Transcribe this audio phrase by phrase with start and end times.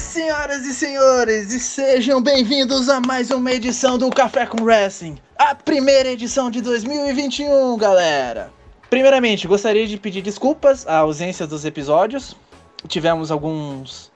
[0.00, 5.54] senhoras e senhores, e sejam bem-vindos a mais uma edição do Café com Wrestling, a
[5.54, 8.50] primeira edição de 2021, galera.
[8.88, 12.34] Primeiramente, gostaria de pedir desculpas à ausência dos episódios.
[12.88, 14.10] Tivemos alguns,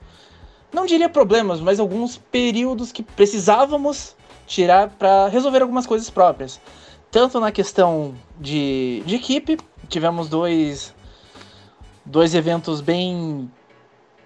[0.73, 4.17] não diria problemas, mas alguns períodos que precisávamos
[4.47, 6.59] tirar para resolver algumas coisas próprias.
[7.11, 10.95] Tanto na questão de, de equipe, tivemos dois,
[12.07, 13.51] dois eventos bem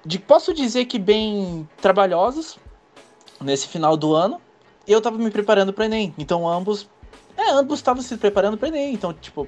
[0.09, 2.59] de, posso dizer que bem trabalhosos
[3.39, 4.41] nesse final do ano.
[4.87, 6.15] Eu tava me preparando para Enem.
[6.17, 6.89] Então ambos.
[7.37, 8.95] É, ambos estavam se preparando para Enem.
[8.95, 9.47] Então, tipo,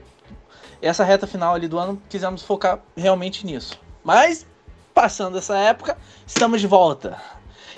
[0.83, 3.81] essa reta final ali do ano, quisemos focar realmente nisso.
[4.05, 4.47] Mas,
[4.93, 5.97] passando essa época,
[6.27, 7.19] estamos de volta.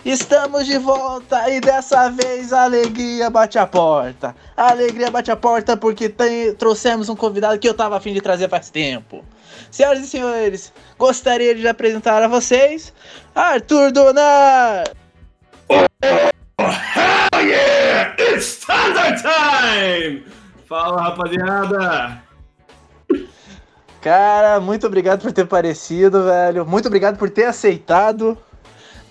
[0.04, 4.34] Estamos de volta e dessa vez a alegria bate a porta.
[4.56, 8.20] A alegria bate a porta porque tem, trouxemos um convidado que eu tava afim de
[8.20, 9.24] trazer faz tempo.
[9.70, 12.92] Senhoras e senhores, gostaria de apresentar a vocês
[13.34, 14.84] Arthur Donar.
[15.68, 15.86] Oh,
[16.58, 18.14] hell yeah!
[18.18, 20.24] It's Thunder Time!
[20.68, 22.22] Fala, rapaziada!
[24.00, 26.66] Cara, muito obrigado por ter aparecido, velho.
[26.66, 28.36] Muito obrigado por ter aceitado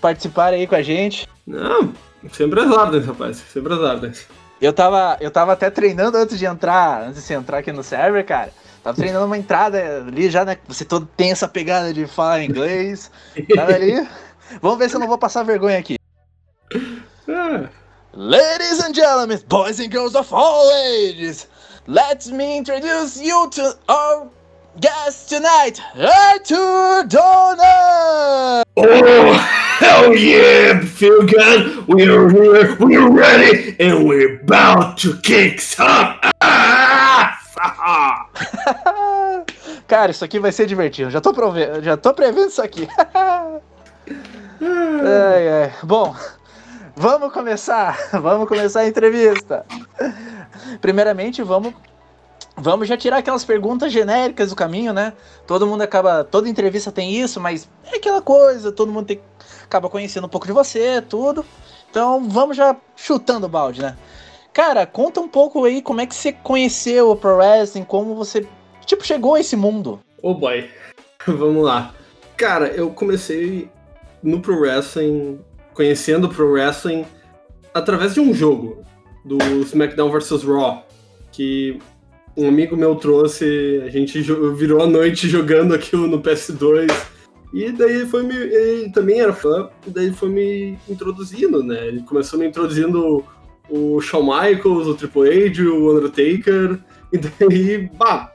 [0.02, 1.26] participar aí com a gente.
[1.46, 1.94] Não,
[2.30, 3.42] sempre as ordens, rapaz.
[3.50, 4.26] Sempre as ordens.
[4.60, 8.24] Eu tava, eu tava até treinando antes de entrar, antes de entrar aqui no server,
[8.24, 8.52] cara.
[8.82, 10.56] Tava treinando uma entrada ali já, né?
[10.66, 13.10] Você todo tem essa pegada de falar inglês.
[13.54, 14.08] Tava ali.
[14.60, 15.96] Vamos ver se eu não vou passar vergonha aqui.
[17.28, 17.68] Ah.
[18.14, 21.48] Ladies and gentlemen, boys and girls of all ages,
[21.86, 24.28] let me introduce you to our
[24.80, 28.64] guest tonight, Arthur Donner!
[28.76, 29.32] Oh,
[29.78, 31.88] hell yeah, feel good.
[31.88, 36.31] We're here, we're ready, and we're about to kick some ass!
[39.92, 41.10] Cara, isso aqui vai ser divertido.
[41.10, 41.82] Já tô, prove...
[41.82, 42.88] Já tô prevendo isso aqui.
[44.56, 45.72] ai, ai.
[45.82, 46.16] Bom,
[46.96, 47.98] vamos começar.
[48.22, 49.66] Vamos começar a entrevista.
[50.80, 51.74] Primeiramente, vamos
[52.56, 55.12] Vamos já tirar aquelas perguntas genéricas do caminho, né?
[55.46, 56.24] Todo mundo acaba.
[56.24, 59.20] Toda entrevista tem isso, mas é aquela coisa, todo mundo tem,
[59.62, 61.44] acaba conhecendo um pouco de você, tudo.
[61.90, 63.94] Então vamos já chutando o balde, né?
[64.54, 68.46] Cara, conta um pouco aí como é que você conheceu o Pro Wrestling, como você,
[68.92, 70.00] tipo, chegou a esse mundo.
[70.22, 70.68] Oh boy,
[71.26, 71.94] vamos lá.
[72.36, 73.68] Cara, eu comecei
[74.22, 75.40] no Pro Wrestling,
[75.74, 77.04] conhecendo o Pro Wrestling
[77.74, 78.84] através de um jogo,
[79.24, 80.86] do SmackDown vs Raw,
[81.30, 81.78] que
[82.36, 84.20] um amigo meu trouxe, a gente
[84.54, 86.90] virou a noite jogando aquilo no PS2.
[87.52, 88.34] E daí foi me.
[88.34, 91.88] Ele também era fã, e daí foi me introduzindo, né?
[91.88, 93.22] Ele começou me introduzindo
[93.68, 96.78] o Shawn Michaels, o Triple H, o Undertaker,
[97.12, 98.32] e daí, bah.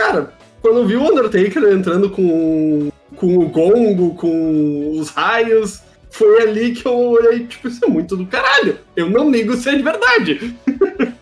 [0.00, 6.40] Cara, quando eu vi o Undertaker entrando com, com o gongo, com os raios, foi
[6.40, 8.78] ali que eu olhei, tipo, isso é muito do caralho.
[8.96, 10.56] Eu não ligo se é de verdade.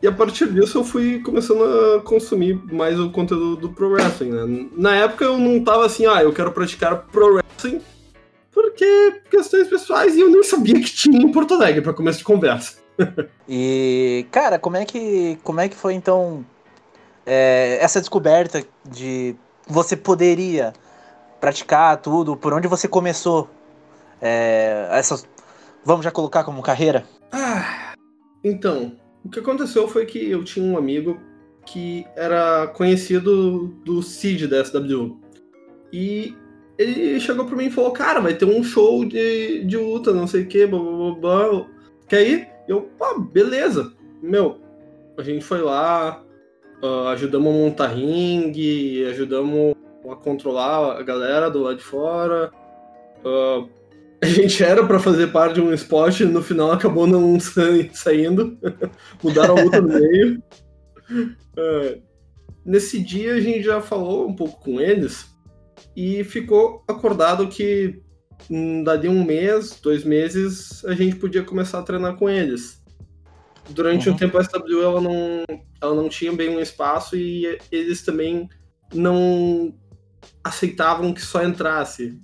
[0.00, 4.30] E a partir disso eu fui começando a consumir mais o conteúdo do Pro Wrestling,
[4.30, 4.68] né?
[4.76, 7.80] Na época eu não tava assim, ah, eu quero praticar Pro Wrestling
[8.52, 12.24] porque questões pessoais e eu nem sabia que tinha em Porto Alegre para começo de
[12.24, 12.76] conversa.
[13.48, 16.44] e, cara, como é que, como é que foi então
[17.28, 20.72] é, essa descoberta de você poderia
[21.38, 23.50] praticar tudo, por onde você começou
[24.20, 25.28] é, essas,
[25.84, 27.04] vamos já colocar como carreira?
[27.30, 27.92] Ah,
[28.42, 31.20] então, o que aconteceu foi que eu tinha um amigo
[31.66, 35.18] que era conhecido do Cid da SW.
[35.92, 36.34] E
[36.78, 40.26] ele chegou pra mim e falou: Cara, vai ter um show de, de luta, não
[40.26, 41.66] sei o que, blá, blá, blá.
[42.08, 42.48] Quer ir?
[42.66, 43.92] Eu, ah, beleza.
[44.22, 44.58] Meu,
[45.18, 46.24] a gente foi lá,
[46.82, 49.74] uh, ajudamos a montar ringue, ajudamos
[50.10, 52.50] a controlar a galera do lado de fora.
[53.24, 53.68] Uh,
[54.22, 57.38] a gente era para fazer parte de um esporte no final acabou não
[57.92, 58.58] saindo.
[59.22, 60.42] Mudaram a luta no meio.
[61.10, 62.02] Uh,
[62.64, 65.26] nesse dia a gente já falou um pouco com eles
[65.96, 68.02] e ficou acordado que
[68.50, 72.82] hum, dali um mês, dois meses, a gente podia começar a treinar com eles.
[73.68, 74.14] Durante uhum.
[74.14, 75.44] um tempo a SW ela não,
[75.80, 78.48] ela não tinha bem um espaço e eles também
[78.94, 79.74] não
[80.42, 82.18] aceitavam que só entrasse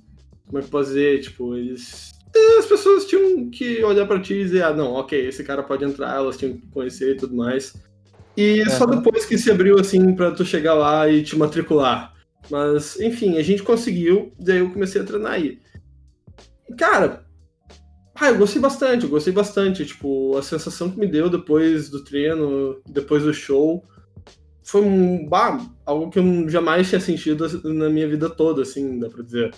[0.47, 1.21] como é que posso dizer?
[1.21, 2.13] Tipo, eles.
[2.59, 5.85] As pessoas tinham que olhar pra ti e dizer, ah, não, ok, esse cara pode
[5.85, 7.75] entrar, elas tinham que conhecer e tudo mais.
[8.37, 8.71] E uhum.
[8.71, 12.13] só depois que se abriu assim pra tu chegar lá e te matricular.
[12.51, 15.61] Mas, enfim, a gente conseguiu, daí eu comecei a treinar aí.
[16.77, 17.24] Cara,
[18.15, 19.85] ah, eu gostei bastante, eu gostei bastante.
[19.85, 23.85] Tipo, a sensação que me deu depois do treino, depois do show,
[24.63, 29.09] foi um, bah, algo que eu jamais tinha sentido na minha vida toda, assim, dá
[29.09, 29.53] pra dizer.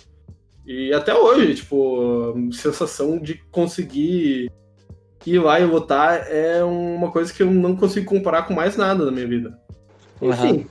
[0.65, 4.51] E até hoje, tipo, sensação de conseguir
[5.25, 9.05] ir lá e lutar é uma coisa que eu não consigo comparar com mais nada
[9.05, 9.57] na minha vida.
[10.21, 10.51] Enfim.
[10.51, 10.65] Uhum.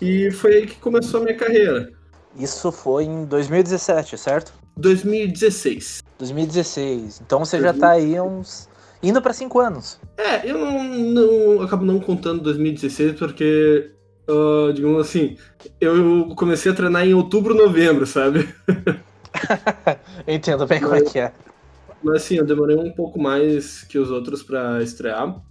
[0.00, 1.92] E foi aí que começou a minha carreira.
[2.36, 4.52] Isso foi em 2017, certo?
[4.76, 6.01] 2016.
[6.22, 7.22] 2016.
[7.26, 7.62] Então você 2016.
[7.62, 8.68] já tá aí uns.
[9.02, 9.98] indo para cinco anos.
[10.16, 13.90] É, eu não, não acabo não contando 2016 porque,
[14.28, 15.36] uh, digamos assim,
[15.80, 18.48] eu comecei a treinar em outubro, novembro, sabe?
[20.26, 21.32] Entendo bem mas, como é que é.
[22.02, 25.42] Mas assim, eu demorei um pouco mais que os outros para estrear.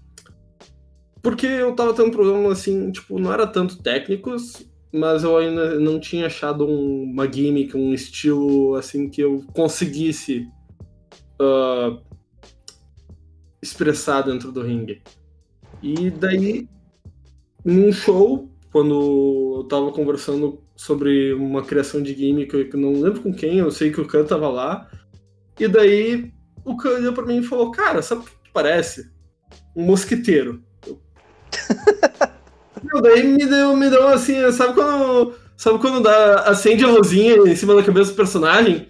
[1.21, 5.79] Porque eu tava tendo um problema assim, tipo, não era tanto técnicos, mas eu ainda
[5.79, 10.47] não tinha achado um, uma gimmick, um estilo assim que eu conseguisse
[11.41, 11.99] uh,
[13.61, 15.01] expressar dentro do ringue.
[15.81, 16.67] E daí,
[17.65, 23.33] num show, quando eu tava conversando sobre uma criação de gimmick, eu não lembro com
[23.33, 24.89] quem, eu sei que o Khan tava lá,
[25.59, 26.31] e daí
[26.63, 29.11] o Khan olhou pra mim e falou, cara, sabe o que parece?
[29.75, 30.63] Um mosquiteiro.
[33.01, 35.35] Daí me deu, me deu assim, sabe quando.
[35.55, 38.89] Sabe quando dá, acende a luzinha em cima da cabeça do personagem?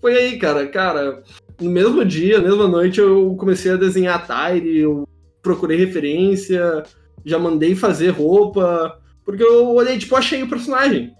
[0.00, 0.66] Foi aí, cara.
[0.66, 1.22] Cara,
[1.60, 5.08] no mesmo dia, na mesma noite, eu comecei a desenhar tire, eu
[5.42, 6.82] procurei referência,
[7.24, 11.12] já mandei fazer roupa, porque eu olhei, tipo, achei o personagem.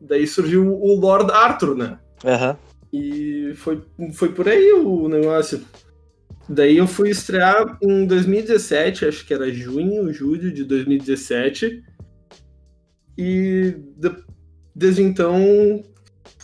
[0.00, 1.98] Daí surgiu o Lord Arthur, né?
[2.24, 2.56] Uhum.
[2.92, 5.62] E foi, foi por aí o negócio.
[6.48, 11.82] Daí eu fui estrear em 2017, acho que era junho, julho de 2017.
[13.16, 14.10] E de,
[14.74, 15.82] desde então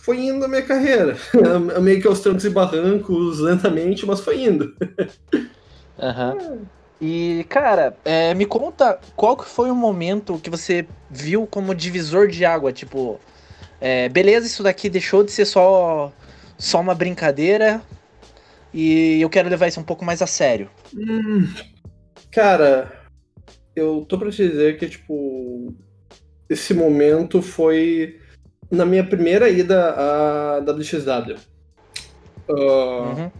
[0.01, 1.17] foi indo a minha carreira.
[1.81, 4.73] Meio que aos trancos e barrancos, lentamente, mas foi indo.
[5.99, 6.35] Aham.
[6.35, 6.65] Uhum.
[7.01, 12.27] E, cara, é, me conta qual que foi o momento que você viu como divisor
[12.27, 13.17] de água, tipo,
[13.79, 16.11] é, beleza, isso daqui deixou de ser só,
[16.57, 17.81] só uma brincadeira
[18.73, 20.69] e eu quero levar isso um pouco mais a sério.
[20.93, 21.47] Hum,
[22.29, 22.91] cara,
[23.73, 25.73] eu tô pra te dizer que, tipo,
[26.49, 28.19] esse momento foi
[28.69, 31.35] na minha primeira ida à WXW.
[32.47, 33.31] Uh, uhum.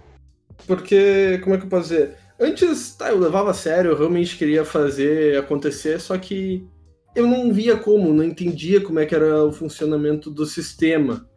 [0.68, 2.16] Porque, como é que eu posso dizer?
[2.40, 6.66] Antes, tá, eu levava a sério, eu realmente queria fazer acontecer, só que
[7.16, 11.28] eu não via como, não entendia como é que era o funcionamento do sistema.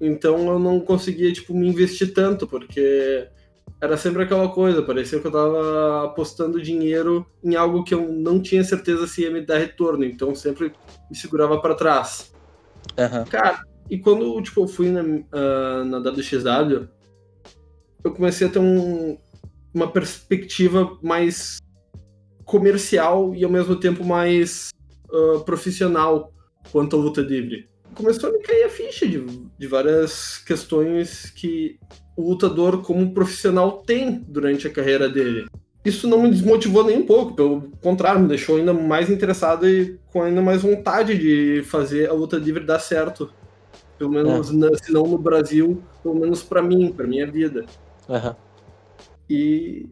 [0.00, 3.28] Então eu não conseguia, tipo, me investir tanto, porque
[3.80, 8.40] era sempre aquela coisa, parecia que eu tava apostando dinheiro em algo que eu não
[8.40, 10.72] tinha certeza se ia me dar retorno, então sempre
[11.10, 12.33] me segurava para trás.
[12.98, 13.24] Uhum.
[13.24, 16.88] Cara, e quando, tipo, eu fui na, uh, na WXW,
[18.04, 19.18] eu comecei a ter um,
[19.72, 21.58] uma perspectiva mais
[22.44, 24.70] comercial e ao mesmo tempo mais
[25.10, 26.32] uh, profissional
[26.70, 29.24] quanto à luta livre começou a me cair a ficha de,
[29.58, 31.78] de várias questões que
[32.16, 35.46] o lutador, como profissional, tem durante a carreira dele.
[35.84, 39.98] Isso não me desmotivou nem um pouco, pelo contrário, me deixou ainda mais interessado e
[40.10, 43.30] com ainda mais vontade de fazer a luta livre dar certo.
[43.98, 44.76] Pelo menos, é.
[44.76, 47.66] se não no Brasil, pelo menos para mim, para minha vida.
[48.08, 48.34] Uhum.
[49.28, 49.86] E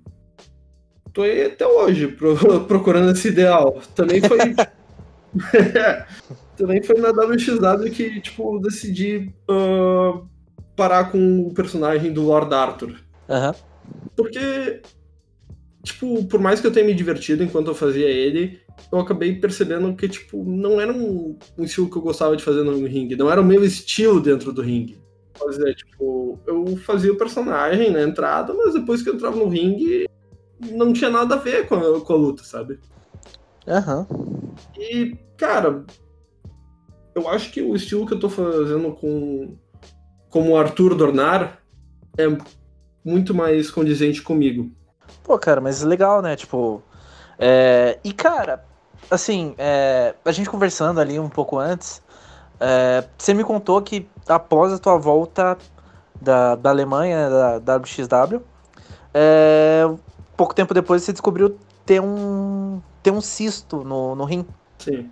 [1.12, 2.08] tô aí até hoje
[2.66, 3.80] procurando esse ideal.
[3.94, 4.38] Também foi.
[6.56, 10.26] também foi na WXW que, tipo, decidi uh,
[10.74, 12.94] parar com o personagem do Lord Arthur.
[13.28, 13.52] Uhum.
[14.16, 14.82] Porque,
[15.82, 18.60] tipo, por mais que eu tenha me divertido enquanto eu fazia ele,
[18.90, 22.62] eu acabei percebendo que, tipo, não era um, um estilo que eu gostava de fazer
[22.62, 23.16] no ringue.
[23.16, 25.00] Não era o meu estilo dentro do ringue.
[25.34, 29.48] Quer dizer, tipo, eu fazia o personagem na entrada, mas depois que eu entrava no
[29.48, 30.06] ringue,
[30.70, 32.78] não tinha nada a ver com a, com a luta, sabe?
[33.66, 34.06] Aham.
[34.10, 34.52] Uhum.
[34.78, 35.84] E, cara,
[37.14, 39.56] eu acho que o estilo que eu tô fazendo com
[40.28, 41.62] como Arthur Dornar
[42.16, 42.24] é
[43.04, 44.72] muito mais condizente comigo.
[45.22, 46.36] Pô, cara, mas legal, né?
[46.36, 46.82] Tipo.
[47.38, 47.98] É...
[48.04, 48.64] E, cara,
[49.10, 50.14] assim, é...
[50.24, 52.02] a gente conversando ali um pouco antes,
[52.60, 53.04] é...
[53.16, 55.56] você me contou que após a tua volta
[56.20, 57.28] da, da Alemanha,
[57.60, 58.42] da WXW,
[59.14, 59.82] é...
[60.36, 64.46] pouco tempo depois você descobriu ter um, ter um cisto no, no rim.
[64.78, 65.10] Sim.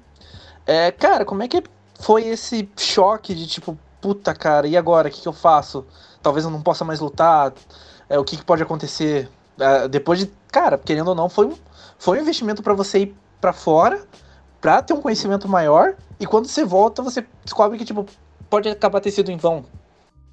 [0.66, 1.62] É, cara, como é que
[2.00, 5.09] foi esse choque de tipo, puta cara, e agora?
[5.09, 5.85] O que, que eu faço?
[6.23, 7.52] Talvez eu não possa mais lutar.
[8.09, 9.28] É, o que, que pode acontecer?
[9.61, 10.31] É, depois de.
[10.50, 11.55] Cara, querendo ou não, foi um,
[11.99, 14.02] foi um investimento para você ir para fora,
[14.61, 18.07] pra ter um conhecimento maior, e quando você volta, você descobre que, tipo,
[18.49, 19.64] pode acabar ter sido em vão.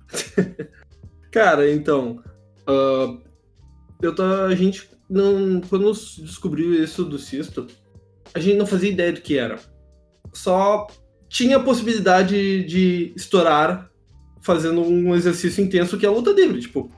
[1.32, 2.24] cara, então.
[2.68, 3.22] Uh,
[4.02, 5.62] eu tô, a gente não.
[5.62, 7.68] Quando descobriu isso do cisto,
[8.34, 9.60] a gente não fazia ideia do que era.
[10.34, 10.88] Só
[11.30, 13.90] tinha a possibilidade de estourar
[14.42, 16.92] fazendo um exercício intenso que é a luta livre, tipo.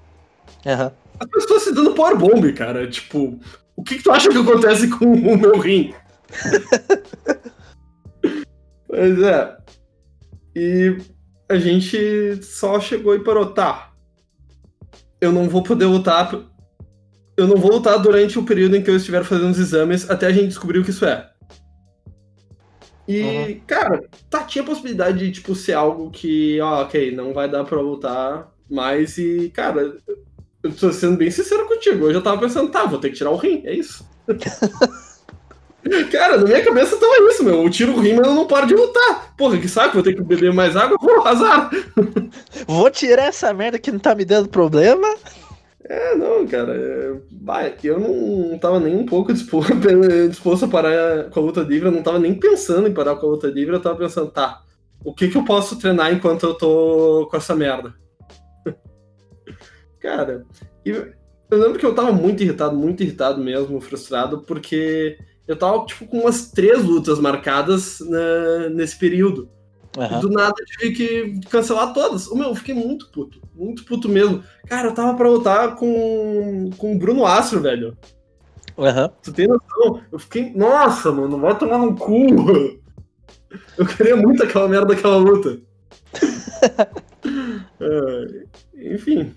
[0.65, 0.91] Aham.
[1.19, 2.87] As pessoas se dando powerbomb, cara.
[2.89, 3.39] Tipo,
[3.75, 5.93] o que, que tu acha que acontece com o meu rim?
[8.89, 9.57] Mas é.
[10.55, 10.97] E
[11.47, 13.93] a gente só chegou e parou, tá.
[15.21, 16.31] Eu não vou poder lutar.
[17.37, 20.27] Eu não vou lutar durante o período em que eu estiver fazendo os exames até
[20.27, 21.29] a gente descobrir o que isso é.
[23.07, 23.59] E, Uhum.
[23.65, 27.63] cara, tá, tinha a possibilidade de, tipo, ser algo que, ó, ok, não vai dar
[27.63, 29.97] pra lutar mais e, cara,
[30.63, 32.07] eu tô sendo bem sincero contigo.
[32.07, 34.07] Eu já tava pensando, tá, vou ter que tirar o rim, é isso.
[36.11, 37.63] cara, na minha cabeça tava isso, meu.
[37.63, 39.33] Eu tiro o rim, mas eu não paro de lutar.
[39.37, 41.69] Porra, que saco, vou ter que beber mais água, vou azar.
[42.67, 45.07] Vou tirar essa merda que não tá me dando problema.
[45.85, 46.75] É, não, cara.
[46.75, 49.73] é, eu não tava nem um pouco disposto,
[50.29, 53.25] disposto a parar com a luta livre, eu não tava nem pensando em parar com
[53.25, 54.61] a luta livre, eu tava pensando, tá,
[55.03, 57.95] o que que eu posso treinar enquanto eu tô com essa merda?
[59.99, 60.45] Cara,
[60.85, 61.13] eu
[61.51, 66.19] lembro que eu tava muito irritado, muito irritado mesmo, frustrado, porque eu tava, tipo, com
[66.21, 69.49] umas três lutas marcadas na- nesse período.
[69.97, 70.19] E Aham.
[70.19, 72.27] do nada eu tive que cancelar todas.
[72.27, 73.41] O meu, eu fiquei muito puto.
[73.55, 74.43] Muito puto mesmo.
[74.67, 77.97] Cara, eu tava pra lutar com, com o Bruno Astro, velho.
[78.77, 79.09] Aham.
[79.23, 80.01] Tu tem noção?
[80.11, 80.53] Eu fiquei.
[80.53, 82.79] Nossa, mano, vai tomar no cu.
[83.77, 85.59] Eu queria muito aquela merda daquela luta.
[87.81, 89.33] É, enfim.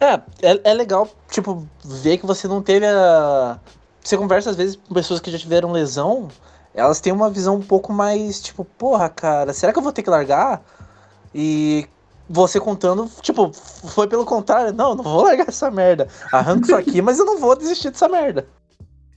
[0.00, 3.58] É, é, é legal, tipo, ver que você não teve a.
[4.02, 6.28] Você conversa às vezes com pessoas que já tiveram lesão,
[6.74, 10.02] elas têm uma visão um pouco mais, tipo, porra, cara, será que eu vou ter
[10.02, 10.62] que largar?
[11.34, 11.86] E
[12.28, 16.08] você contando, tipo, foi pelo contrário, não, não vou largar essa merda.
[16.30, 18.46] Arranco isso aqui, mas eu não vou desistir dessa merda.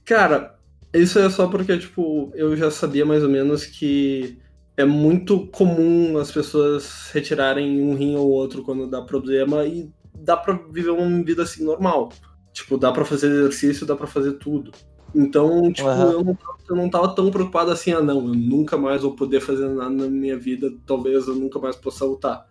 [0.04, 0.58] Cara,
[0.92, 4.38] isso é só porque, tipo, eu já sabia mais ou menos que
[4.76, 9.90] é muito comum as pessoas retirarem um rim ou outro quando dá problema e
[10.22, 12.10] dá pra viver uma vida assim normal.
[12.52, 14.72] Tipo, dá pra fazer exercício, dá pra fazer tudo.
[15.14, 16.12] Então, tipo, Aham.
[16.12, 16.38] eu, não,
[16.70, 19.90] eu não tava tão preocupado assim, ah, não, eu nunca mais vou poder fazer nada
[19.90, 22.44] na minha vida, talvez eu nunca mais possa lutar.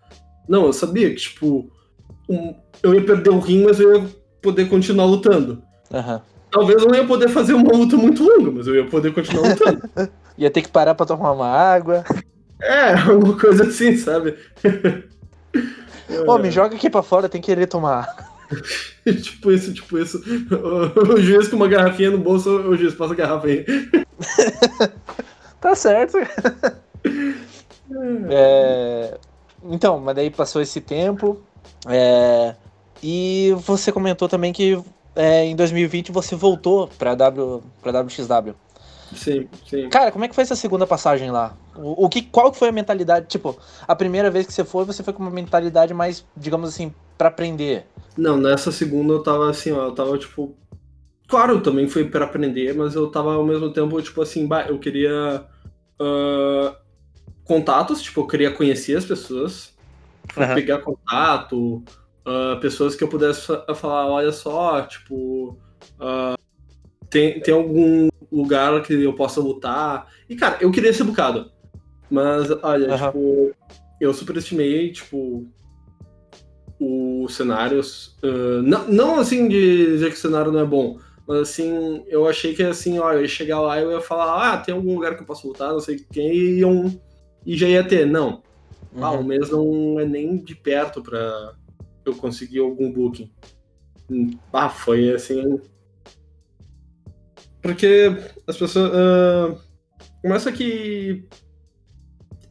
[0.48, 1.72] Não, eu sabia que, tipo,
[2.28, 4.10] um- eu ia perder o rim, mas eu ia
[4.42, 5.64] poder continuar lutando.
[5.94, 6.22] Aham.
[6.52, 9.50] Talvez eu não ia poder fazer uma luta muito longa, mas eu ia poder continuar
[9.50, 9.82] lutando.
[10.38, 12.04] Ia ter que parar pra tomar uma água.
[12.62, 14.36] é, uma coisa assim, sabe?
[16.26, 18.08] Pô, me joga aqui pra fora, tem que querer tomar.
[19.22, 20.22] tipo isso, tipo isso.
[20.52, 23.66] O, o juiz com uma garrafinha no bolso, o juiz passa a garrafa aí.
[25.62, 26.18] Tá certo.
[28.30, 29.18] É,
[29.64, 31.42] Então, mas daí passou esse tempo.
[31.88, 32.56] é,
[33.02, 34.82] E você comentou também que
[35.16, 37.62] é, em 2020 você voltou pra, w...
[37.82, 38.54] pra WXW.
[39.16, 39.90] Sim, sim.
[39.90, 41.56] Cara, como é que foi essa segunda passagem lá?
[41.76, 43.28] O, o que, qual que foi a mentalidade?
[43.28, 46.94] Tipo, a primeira vez que você foi, você foi com uma mentalidade mais, digamos assim,
[47.18, 47.86] pra aprender.
[48.18, 50.56] Não, nessa segunda eu tava assim, ó, eu tava tipo.
[51.28, 54.66] Claro, eu também fui pra aprender, mas eu tava ao mesmo tempo, tipo assim, bah,
[54.68, 55.46] eu queria.
[56.00, 56.76] ah,
[57.46, 59.74] contatos, tipo, eu queria conhecer as pessoas,
[60.38, 60.56] Aham.
[60.56, 61.84] pegar contato,
[62.26, 65.58] ah, pessoas que eu pudesse fa- falar, olha só, tipo,
[66.00, 66.36] ah,
[67.10, 70.08] tem, tem algum lugar que eu possa lutar.
[70.30, 71.52] E, cara, eu queria ser bocado.
[72.10, 73.08] Mas, olha, Aham.
[73.08, 73.52] tipo,
[74.00, 75.46] eu superestimei, tipo,
[76.80, 77.82] o cenário.
[78.24, 80.98] ah, não, não assim de dizer que o cenário não é bom.
[81.28, 84.54] Mas assim, eu achei que assim, ó, eu ia chegar lá e eu ia falar,
[84.54, 87.00] ah, tem algum lugar que eu posso lutar, não sei quem, e, iam-
[87.46, 88.08] e já ia ter.
[88.08, 88.42] Não,
[89.00, 89.20] ah, Uhum.
[89.20, 91.54] o mês não é nem de perto pra
[92.04, 93.30] eu conseguir algum booking.
[94.10, 95.60] Hum, Ah, foi assim.
[97.62, 98.16] Porque
[98.48, 98.92] as pessoas.
[98.94, 99.56] ah,
[100.22, 101.26] começa que.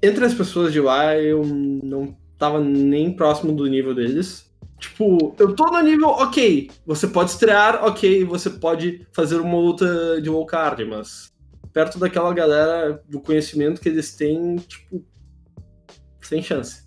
[0.02, 4.48] Entre as pessoas de lá, eu não tava nem próximo do nível deles.
[4.78, 10.20] Tipo, eu tô no nível, ok, você pode estrear, ok, você pode fazer uma luta
[10.22, 11.32] de wildcard, mas
[11.72, 15.04] perto daquela galera, do conhecimento que eles têm, tipo,
[16.22, 16.84] sem chance.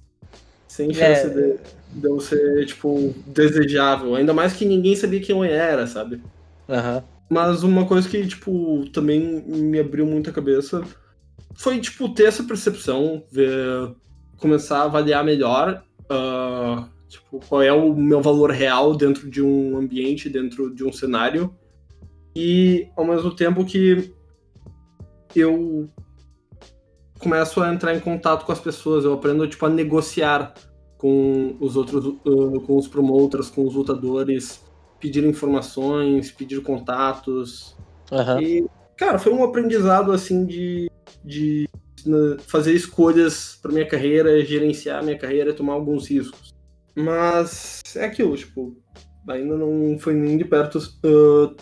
[0.69, 1.29] Sem chance É.
[1.29, 1.57] de,
[1.99, 4.15] de eu ser, tipo, desejável.
[4.15, 6.21] Ainda mais que ninguém sabia quem eu era, sabe?
[6.69, 7.03] Aham.
[7.31, 10.83] Mas uma coisa que, tipo, também me abriu muito a cabeça
[11.55, 13.95] foi, tipo, ter essa percepção, ver,
[14.35, 19.77] começar a avaliar melhor, ah, tipo, qual é o meu valor real dentro de um
[19.77, 21.55] ambiente, dentro de um cenário.
[22.35, 24.13] E, ao mesmo tempo que
[25.33, 25.89] eu
[27.17, 30.53] começo a entrar em contato com as pessoas, eu aprendo, tipo, a negociar
[30.97, 34.69] com os outros, ah, com os promoters, com os lutadores,
[35.01, 37.75] pedir informações, pedir contatos.
[38.11, 38.41] Aham.
[38.41, 38.65] E,
[38.95, 40.89] cara, foi um aprendizado assim de,
[41.25, 41.67] de
[42.47, 46.53] fazer escolhas para minha carreira, gerenciar minha carreira, tomar alguns riscos.
[46.95, 48.77] Mas é aquilo, tipo,
[49.27, 51.55] ainda não foi nem de perto uh,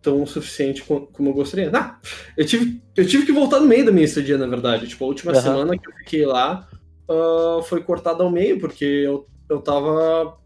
[0.00, 1.70] tão suficiente como eu gostaria.
[1.72, 1.98] Ah,
[2.36, 4.88] eu tive, eu tive que voltar no meio da minha estadia, na verdade.
[4.88, 5.40] Tipo, a última uhum.
[5.40, 6.68] semana que eu fiquei lá
[7.08, 10.36] uh, foi cortada ao meio, porque eu, eu tava.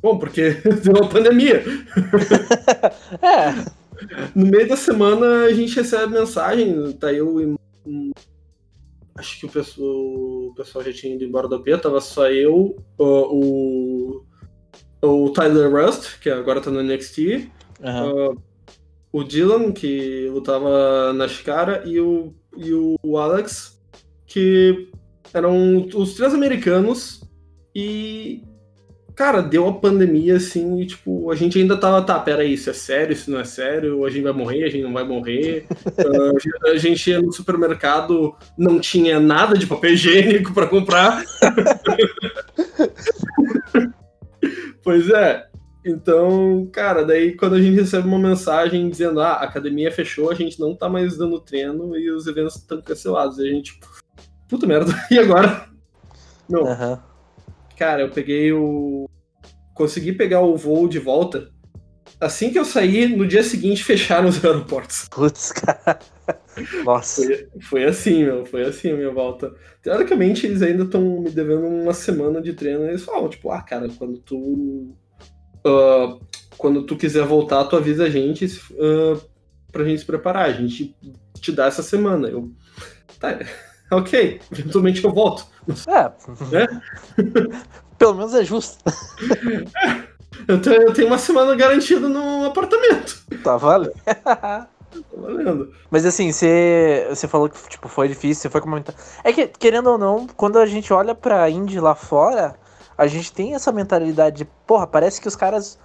[0.00, 0.50] Bom, porque
[0.82, 1.62] deu uma pandemia.
[3.22, 3.78] é.
[4.34, 7.58] No meio da semana a gente recebe mensagem, tá eu e.
[9.16, 12.76] Acho que o pessoal, o pessoal já tinha ido embora da P, tava só eu,
[12.96, 14.22] o,
[15.02, 17.50] o Tyler Rust, que agora tá no NXT,
[17.82, 18.30] uhum.
[18.30, 18.42] uh,
[19.12, 23.82] o Dylan, que lutava na Shikara, e o, e o Alex,
[24.24, 24.88] que
[25.34, 27.20] eram os três americanos,
[27.74, 28.44] e
[29.18, 32.72] cara, deu a pandemia assim, e tipo, a gente ainda tava, tá, peraí, isso é
[32.72, 35.66] sério, isso não é sério, a gente vai morrer, a gente não vai morrer.
[35.98, 41.24] uh, a gente ia no supermercado, não tinha nada de papel higiênico para comprar.
[44.84, 45.48] pois é.
[45.84, 50.34] Então, cara, daí quando a gente recebe uma mensagem dizendo, ah, a academia fechou, a
[50.34, 53.38] gente não tá mais dando treino e os eventos estão cancelados.
[53.38, 53.80] E a gente,
[54.48, 55.66] puta merda, e agora?
[56.48, 56.62] Não.
[56.62, 57.07] Uhum.
[57.78, 59.08] Cara, eu peguei o.
[59.72, 61.48] Consegui pegar o voo de volta.
[62.20, 65.08] Assim que eu saí, no dia seguinte fecharam os aeroportos.
[65.08, 66.00] Putz, cara.
[66.84, 67.22] Nossa.
[67.22, 68.44] Foi, foi, assim, meu.
[68.44, 69.54] Foi assim a minha volta.
[69.80, 72.84] Teoricamente, eles ainda estão me devendo uma semana de treino.
[72.84, 74.92] Eles falam, tipo, ah, cara, quando tu.
[75.64, 76.20] Uh,
[76.56, 79.20] quando tu quiser voltar, tu avisa a gente uh,
[79.70, 80.46] pra gente se preparar.
[80.46, 80.96] A gente
[81.40, 82.26] te dá essa semana.
[82.26, 82.50] Eu.
[83.20, 83.38] Tá,
[83.92, 85.46] ok, eventualmente eu volto.
[85.86, 86.56] É.
[86.56, 86.68] é?
[87.98, 88.78] Pelo menos é justo.
[88.86, 90.08] É.
[90.46, 93.22] Eu, tenho, eu tenho uma semana garantida no apartamento.
[93.42, 93.92] Tá valendo.
[94.04, 94.68] tá
[95.16, 95.72] valendo.
[95.90, 98.94] Mas assim, você, você falou que tipo, foi difícil, você foi comentar.
[99.24, 102.54] É que, querendo ou não, quando a gente olha pra Indy lá fora,
[102.96, 105.78] a gente tem essa mentalidade de, porra, parece que os caras.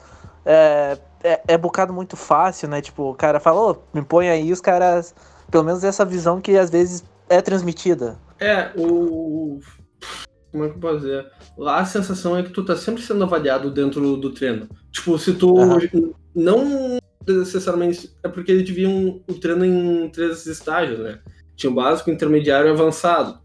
[0.46, 2.82] É, é, é bocado muito fácil, né?
[2.82, 5.16] Tipo, o cara fala, oh, me põe aí, os caras.
[5.50, 8.18] Pelo menos essa visão que às vezes é transmitida.
[8.40, 9.60] É, o.
[10.52, 11.26] Como é que eu posso dizer?
[11.58, 14.70] Lá a sensação é que tu tá sempre sendo avaliado dentro do treino.
[14.92, 16.14] Tipo, se tu uhum.
[16.36, 18.16] não necessariamente.
[18.22, 21.20] É porque eles dividiam o treino em três estágios, né?
[21.56, 23.40] Tinha o básico, intermediário e avançado.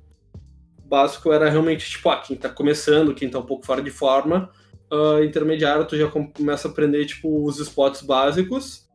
[0.84, 3.90] O básico era realmente, tipo, ah, quem tá começando, quem tá um pouco fora de
[3.90, 4.50] forma.
[4.90, 8.88] Uh, intermediário, tu já começa a aprender, tipo, os spots básicos.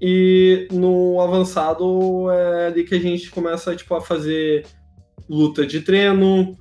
[0.00, 4.64] E no avançado é ali que a gente começa tipo, a fazer
[5.28, 6.56] luta de treino,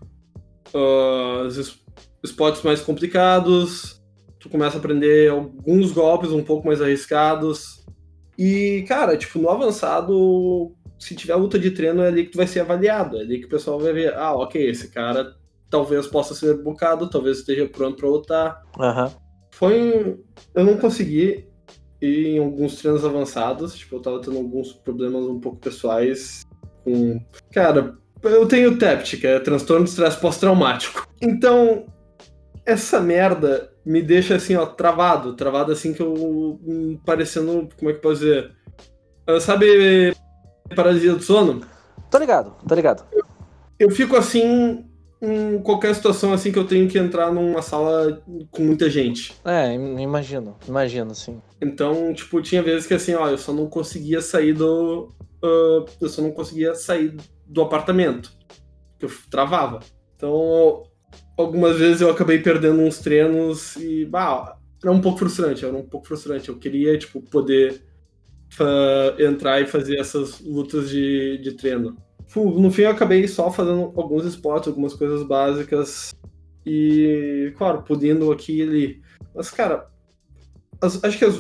[0.74, 1.80] uh, os
[2.24, 4.02] spots mais complicados,
[4.40, 7.86] tu começa a aprender alguns golpes um pouco mais arriscados.
[8.38, 12.48] E, cara, tipo, no avançado, se tiver luta de treino, é ali que tu vai
[12.48, 13.18] ser avaliado.
[13.18, 15.36] É ali que o pessoal vai ver, ah, ok, esse cara
[15.70, 18.64] talvez possa ser bocado, talvez esteja pronto pra lutar.
[18.78, 19.12] Uhum.
[19.52, 20.20] Foi.
[20.54, 21.48] Eu não consegui
[22.02, 26.42] e em alguns treinos avançados, tipo, eu tava tendo alguns problemas um pouco pessoais
[26.84, 27.20] com.
[27.52, 31.08] Cara, eu tenho TEPT, que é transtorno de estresse pós-traumático.
[31.22, 31.86] Então,
[32.66, 35.36] essa merda me deixa assim, ó, travado.
[35.36, 36.14] Travado assim que eu.
[36.14, 37.70] Hum, parecendo.
[37.78, 38.52] Como é que eu posso dizer?
[39.26, 40.14] Ah, sabe
[40.76, 41.62] paralisia do sono?
[42.10, 43.06] Tô ligado, tô ligado.
[43.12, 43.26] Eu,
[43.80, 44.86] eu fico assim
[45.22, 49.36] em qualquer situação assim que eu tenho que entrar numa sala com muita gente.
[49.44, 51.42] É, imagino, imagino, sim.
[51.62, 55.14] Então, tipo, tinha vezes que assim, ó, eu só não conseguia sair do.
[55.44, 57.16] Uh, eu só não conseguia sair
[57.48, 58.32] do apartamento.
[59.00, 59.80] Que eu travava.
[60.16, 60.84] Então,
[61.38, 65.86] algumas vezes eu acabei perdendo uns treinos e, bah, era um pouco frustrante, era um
[65.86, 66.50] pouco frustrante.
[66.50, 67.84] Eu queria, tipo, poder
[68.60, 71.98] uh, entrar e fazer essas lutas de, de treino.
[72.36, 76.14] No fim, eu acabei só fazendo alguns spots, algumas coisas básicas.
[76.66, 79.02] E, claro, podendo aqui e ali.
[79.34, 79.88] Mas, cara,
[80.82, 81.36] as, acho que as,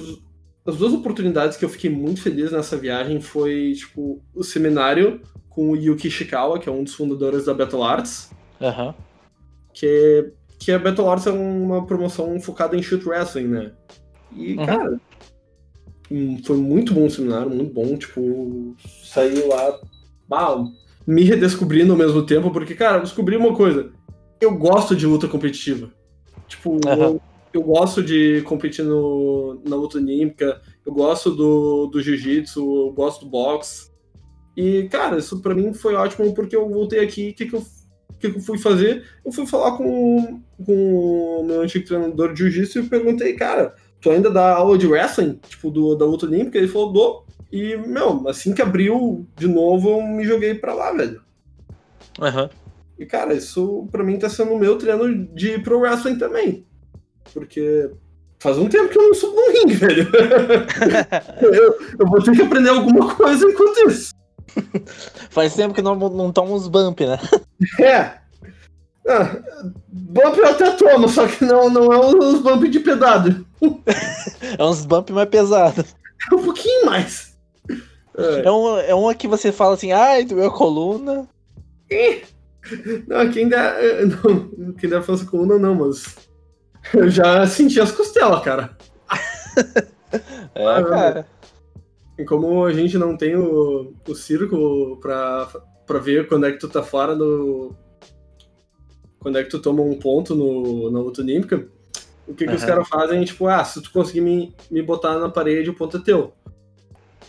[0.65, 5.21] as duas oportunidades que eu fiquei muito feliz nessa viagem foi, tipo, o seminário
[5.57, 8.29] com o Yuki Ishikawa, que é um dos fundadores da Battle Arts.
[8.61, 8.93] Uhum.
[9.73, 13.71] Que, que a Battle Arts é uma promoção focada em shoot wrestling, né?
[14.35, 14.65] E, uhum.
[14.67, 15.01] cara,
[16.43, 17.97] foi muito bom o seminário, muito bom.
[17.97, 19.79] Tipo, saiu lá
[20.29, 20.63] bah,
[21.07, 23.89] me redescobrindo ao mesmo tempo, porque, cara, eu descobri uma coisa.
[24.39, 25.91] Eu gosto de luta competitiva.
[26.47, 27.01] Tipo, uhum.
[27.01, 32.93] eu, eu, gosto de competir no, na luta olímpica, eu gosto do, do jiu-jitsu, eu
[32.93, 33.96] gosto do boxe.
[34.57, 37.63] E, cara, isso pra mim foi ótimo porque eu voltei aqui, o que, que, eu,
[38.19, 39.05] que, que eu fui fazer?
[39.23, 44.09] Eu fui falar com, com o meu antigo treinador de jiu-jitsu e perguntei, cara, tu
[44.09, 46.57] ainda dá aula de wrestling, tipo, do, da luta olímpica?
[46.57, 47.25] Ele falou, dou.
[47.51, 51.21] E, meu, assim que abriu de novo, eu me joguei pra lá, velho.
[52.19, 52.49] Uhum.
[52.97, 56.65] E, cara, isso pra mim tá sendo o meu treino de pro wrestling também.
[57.31, 57.91] Porque
[58.39, 60.07] faz um tempo que eu não subo no ringue, velho.
[61.43, 64.16] eu, eu, vou ter que aprender alguma coisa enquanto isso.
[65.29, 67.19] faz tempo que não, não toma uns bump, né?
[67.81, 68.27] É.
[69.10, 69.38] Ah,
[69.88, 73.45] bump eu até tomo, só que não, não é uns bump de pedado.
[74.60, 75.95] é uns bump mais pesados.
[76.29, 77.38] É um pouquinho mais.
[78.17, 81.27] É, é, um, é uma que você fala assim, ai, doeu a coluna.
[83.07, 83.75] Não, quem dá.
[84.57, 86.17] Não, quem dá força coluna não, mas.
[86.93, 88.75] Eu já senti as costelas, cara.
[90.53, 91.27] é, ah, cara.
[92.17, 95.47] E como a gente não tem o, o círculo pra,
[95.86, 97.75] pra ver quando é que tu tá fora do.
[99.19, 101.67] Quando é que tu toma um ponto no, na luta olímpica,
[102.27, 102.56] o que, que uhum.
[102.56, 103.23] os caras fazem?
[103.23, 106.34] Tipo, ah, se tu conseguir me, me botar na parede, o ponto é teu.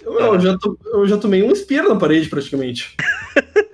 [0.00, 0.34] Eu, uhum.
[0.34, 2.96] eu, já, to, eu já tomei um espirro na parede, praticamente.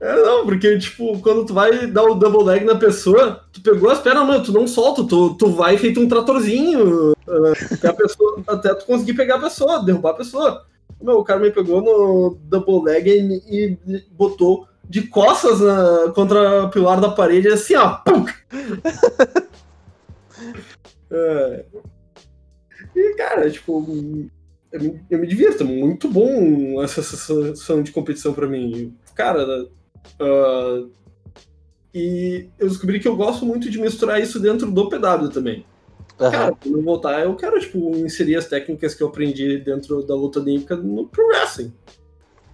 [0.00, 3.88] É, não, porque, tipo, quando tu vai dar o double leg na pessoa, tu pegou
[3.88, 7.12] as pernas, não, tu não solta, tu, tu vai feito um tratorzinho
[7.72, 10.66] até, a pessoa, até tu conseguir pegar a pessoa, derrubar a pessoa.
[11.00, 16.64] Meu, o cara me pegou no double leg e, e botou de costas na, contra
[16.64, 17.98] o pilar da parede, assim, ó,
[21.10, 21.64] é.
[22.94, 24.30] E, cara, tipo,
[24.70, 28.94] eu me, eu me divirto, muito bom essa sensação de competição para mim.
[29.14, 29.64] Cara,
[30.20, 30.90] uh,
[31.94, 35.64] e eu descobri que eu gosto muito de misturar isso dentro do PW também.
[36.20, 36.30] Uhum.
[36.30, 40.14] Cara, quando eu voltar, eu quero, tipo, inserir as técnicas que eu aprendi dentro da
[40.14, 41.72] luta olímpica no Pro Wrestling.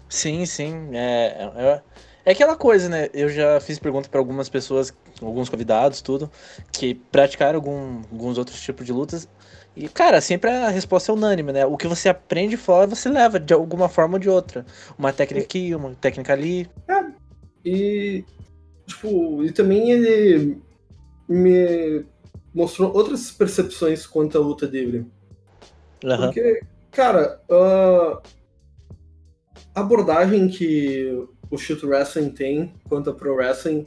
[0.08, 0.90] Sim, sim.
[0.92, 1.82] É, é,
[2.24, 3.08] é aquela coisa, né?
[3.12, 6.30] Eu já fiz pergunta para algumas pessoas, alguns convidados, tudo,
[6.72, 9.28] que praticaram algum, alguns outros tipos de lutas.
[9.76, 11.66] E, cara, sempre a resposta é unânime, né?
[11.66, 14.66] O que você aprende fora, você leva de alguma forma ou de outra.
[14.98, 16.68] Uma técnica aqui, uma técnica ali.
[16.88, 17.04] É.
[17.64, 18.24] E,
[18.86, 20.58] tipo, e também ele
[21.28, 22.04] me
[22.54, 25.06] mostrou outras percepções quanto à luta livre.
[26.04, 26.16] Uhum.
[26.16, 28.20] Porque, cara, a
[29.80, 33.86] abordagem que o Shoot Wrestling tem quanto a Pro Wrestling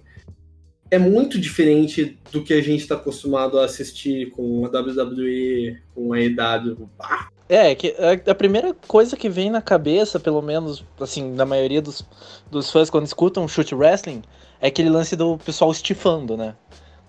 [0.90, 6.12] é muito diferente do que a gente está acostumado a assistir com a WWE, com
[6.12, 6.90] a EW.
[7.00, 7.30] Ah.
[7.48, 7.94] É, que
[8.28, 12.06] a, primeira coisa que vem na cabeça, pelo menos, assim, da maioria dos,
[12.50, 14.22] dos fãs quando escutam shoot wrestling,
[14.62, 16.56] é aquele lance do pessoal estifando, né?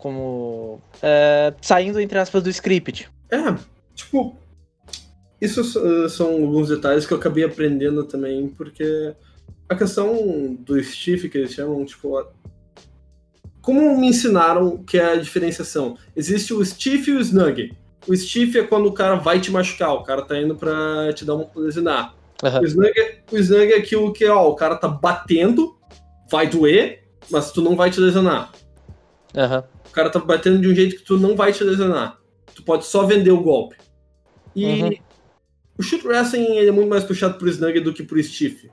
[0.02, 0.80] Como.
[1.00, 3.08] É, saindo, entre aspas, do script.
[3.30, 3.54] É,
[3.94, 4.36] tipo.
[5.40, 5.64] Isso
[6.08, 9.12] são alguns detalhes que eu acabei aprendendo também, porque
[9.68, 12.24] a questão do stiff, que eles chamam, tipo,
[13.60, 15.96] como me ensinaram que é a diferenciação?
[16.16, 17.76] Existe o stiff e o snug.
[18.06, 21.24] O stiff é quando o cara vai te machucar, o cara tá indo pra te
[21.24, 22.14] dar um lesionar.
[22.42, 22.60] Uhum.
[22.60, 25.76] O, snug é, o snug é aquilo que, ó, o cara tá batendo,
[26.30, 28.52] vai doer, mas tu não vai te lesionar.
[29.34, 29.62] Uhum.
[29.92, 32.18] O cara tá batendo de um jeito que tu não vai te lesionar.
[32.54, 33.76] Tu pode só vender o golpe.
[34.56, 34.90] E uhum.
[35.78, 38.70] o shoot wrestling é muito mais puxado pro snug do que pro stiff.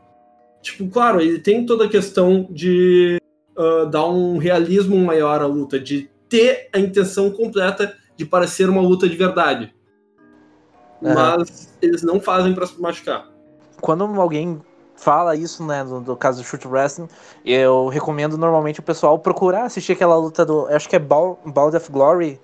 [0.62, 3.17] Tipo, claro, ele tem toda a questão de
[3.58, 8.82] uh, dar um realismo maior à luta, de ter a intenção completa de parecer uma
[8.82, 9.75] luta de verdade.
[11.03, 11.13] É.
[11.13, 13.29] Mas eles não fazem para se machucar.
[13.82, 14.62] Quando alguém
[15.00, 17.08] fala isso, né, no, no, caso do Shoot Wrestling,
[17.46, 21.70] eu recomendo normalmente o pessoal procurar assistir aquela luta do, acho que é Ball, Ball
[21.70, 22.40] of Glory,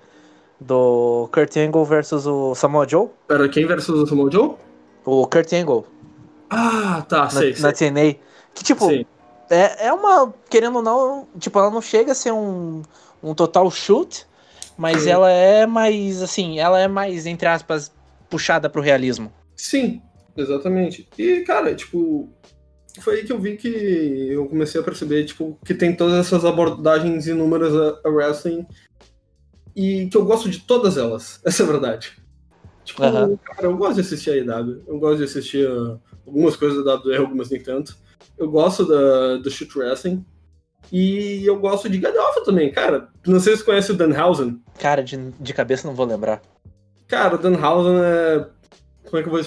[0.60, 3.10] do Kurt Angle versus o Samoa Joe.
[3.28, 4.56] Pera, quem versus o Samoa Joe?
[5.04, 5.86] O Kurt Angle.
[6.50, 7.92] Ah, tá, sei, na, sei.
[7.92, 8.16] Na TNA.
[8.54, 9.06] Que, tipo, Sim.
[9.50, 12.82] É, é uma, querendo ou não, tipo, ela não chega a ser um,
[13.22, 14.26] um total shoot,
[14.78, 15.10] mas Sim.
[15.10, 17.92] ela é mais, assim, ela é mais, entre aspas,
[18.30, 19.32] puxada pro realismo.
[19.56, 20.02] Sim,
[20.36, 21.08] exatamente.
[21.18, 22.30] E, cara, tipo,
[23.00, 26.46] foi aí que eu vi que eu comecei a perceber, tipo, que tem todas essas
[26.46, 28.66] abordagens inúmeras a, wrestling
[29.76, 32.14] e que eu gosto de todas elas, essa é a verdade.
[32.84, 33.38] Tipo, uhum.
[33.38, 36.96] cara, eu gosto de assistir a IW, eu gosto de assistir uh, algumas coisas da
[36.96, 37.98] WWE, algumas nem tanto
[38.38, 40.26] eu gosto da, do shoot wrestling.
[40.92, 43.10] E eu gosto de galhofa também, cara.
[43.26, 44.62] Não sei se você conhece o Danhausen.
[44.80, 46.42] Cara, de, de cabeça não vou lembrar.
[47.08, 48.48] Cara, o Danhausen é.
[49.06, 49.42] Como é que eu vou.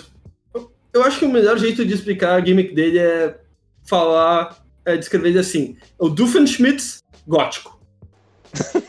[0.93, 3.39] Eu acho que o melhor jeito de explicar a gimmick dele é
[3.85, 4.57] falar.
[4.85, 7.79] É descrever ele assim: é o Doofenshmirtz gótico.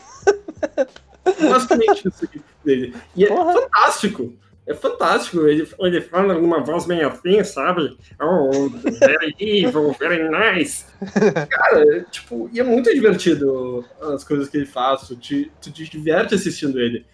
[1.24, 2.94] Basicamente isso aqui dele.
[3.14, 3.52] E é Porra.
[3.52, 4.34] fantástico
[4.70, 5.46] é fantástico.
[5.46, 7.96] Ele, ele fala numa voz meio assim, sabe?
[8.20, 10.84] Oh, very evil, very nice.
[11.50, 15.08] Cara, tipo, e é muito divertido as coisas que ele faz.
[15.08, 17.04] Tu te, tu te diverte assistindo ele.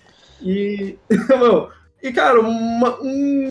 [0.43, 1.71] E, meu,
[2.03, 3.49] e cara, uma, um,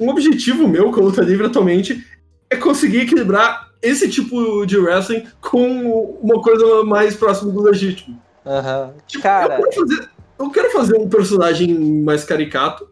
[0.00, 2.06] um objetivo meu com a luta livre atualmente
[2.50, 8.20] é conseguir equilibrar esse tipo de wrestling com uma coisa mais próxima do legítimo.
[8.44, 8.94] Aham.
[9.06, 12.88] Tipo, Cara, eu, quero fazer, eu quero fazer um personagem mais caricato,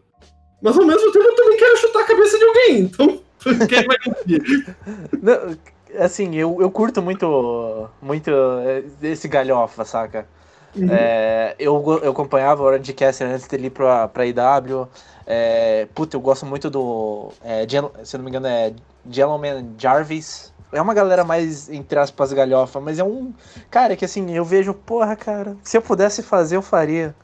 [0.61, 2.79] mas ao mesmo tempo eu também quero chutar a cabeça de alguém.
[2.79, 3.19] Então,
[3.67, 4.75] quem vai conseguir?
[5.21, 5.57] Não,
[5.99, 10.27] assim, eu, eu curto muito, muito é, esse galhofa, saca?
[10.75, 10.87] Uhum.
[10.89, 14.87] É, eu, eu acompanhava o Orange Cassidy antes dele ir pra, pra IW.
[15.25, 17.31] É, puta, eu gosto muito do.
[17.43, 17.65] É,
[18.03, 18.73] se não me engano, é
[19.09, 20.53] Gentleman Jarvis.
[20.71, 23.33] É uma galera mais, entre aspas, galhofa, mas é um.
[23.71, 27.15] Cara, que assim, eu vejo, porra, cara, se eu pudesse fazer, eu faria.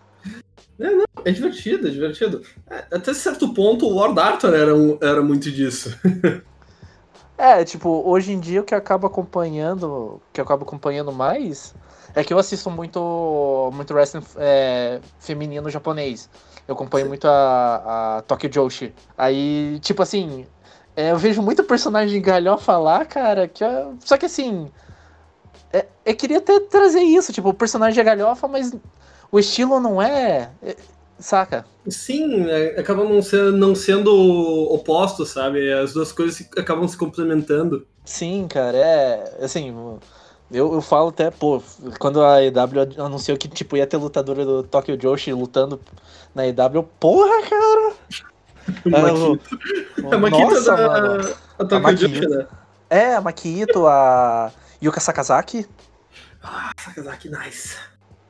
[1.25, 2.41] É divertido, é divertido.
[2.69, 5.97] É, até certo ponto, o Lord Arthur era, um- era muito disso.
[7.35, 11.73] É, tipo, hoje em dia o que eu acabo acompanhando, que eu acabo acompanhando mais,
[12.15, 16.29] é que eu assisto muito, muito wrestling é, feminino japonês.
[16.67, 18.93] Eu acompanho muito a, a Tokyo Joshi.
[19.17, 20.45] Aí, tipo assim,
[20.95, 24.71] é, eu vejo muito personagem galhofa lá, cara, que é- só que assim,
[25.71, 28.71] é, eu queria até trazer isso, tipo, o personagem é galhofa, mas
[29.31, 30.75] o estilo não é, é,
[31.19, 31.65] saca?
[31.89, 34.11] Sim, é, acaba não, ser, não sendo
[34.71, 35.71] oposto, sabe?
[35.73, 37.85] As duas coisas acabam se complementando.
[38.05, 39.37] Sim, cara, é.
[39.43, 39.73] Assim,
[40.53, 41.61] eu, eu falo até, pô,
[41.99, 45.79] quando a EW anunciou que, tipo, ia ter lutadora do Tokyo Joshi lutando
[46.33, 47.93] na EW, porra, cara!
[50.11, 51.35] A Makita da mano.
[51.59, 51.97] a Tokyo.
[51.97, 52.47] Joshi, né?
[52.89, 55.67] É, a Makito, a Yuka Sakazaki.
[56.41, 57.75] Ah, Sakazaki, nice.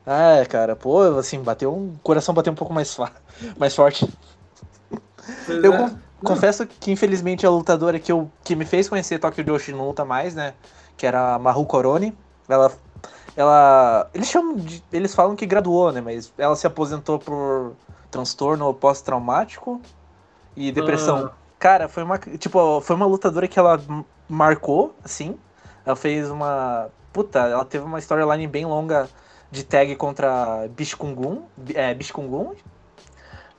[0.06, 1.92] É, cara, pô, assim, bateu um.
[1.94, 3.12] O coração bateu um pouco mais, fa-
[3.58, 4.08] mais forte.
[5.46, 5.78] Pois Eu é.
[5.78, 9.86] con- confesso que, infelizmente, a lutadora que, eu, que me fez conhecer Tokyo Joshi não
[9.88, 10.54] luta mais, né?
[10.96, 12.16] Que era a Maru Korone.
[12.48, 12.72] Ela.
[13.36, 14.08] Ela.
[14.14, 14.82] Eles chamam de.
[14.92, 16.00] Eles falam que graduou, né?
[16.00, 17.74] Mas ela se aposentou por
[18.10, 19.80] transtorno pós-traumático
[20.56, 21.30] e depressão.
[21.32, 21.44] Ah.
[21.58, 22.18] Cara, foi uma.
[22.18, 23.80] Tipo, foi uma lutadora que ela
[24.28, 25.36] marcou, assim.
[25.84, 26.88] Ela fez uma.
[27.12, 29.08] Puta, ela teve uma storyline bem longa
[29.50, 31.42] de tag contra Bishkungun.
[31.74, 32.54] É, Bishkungun.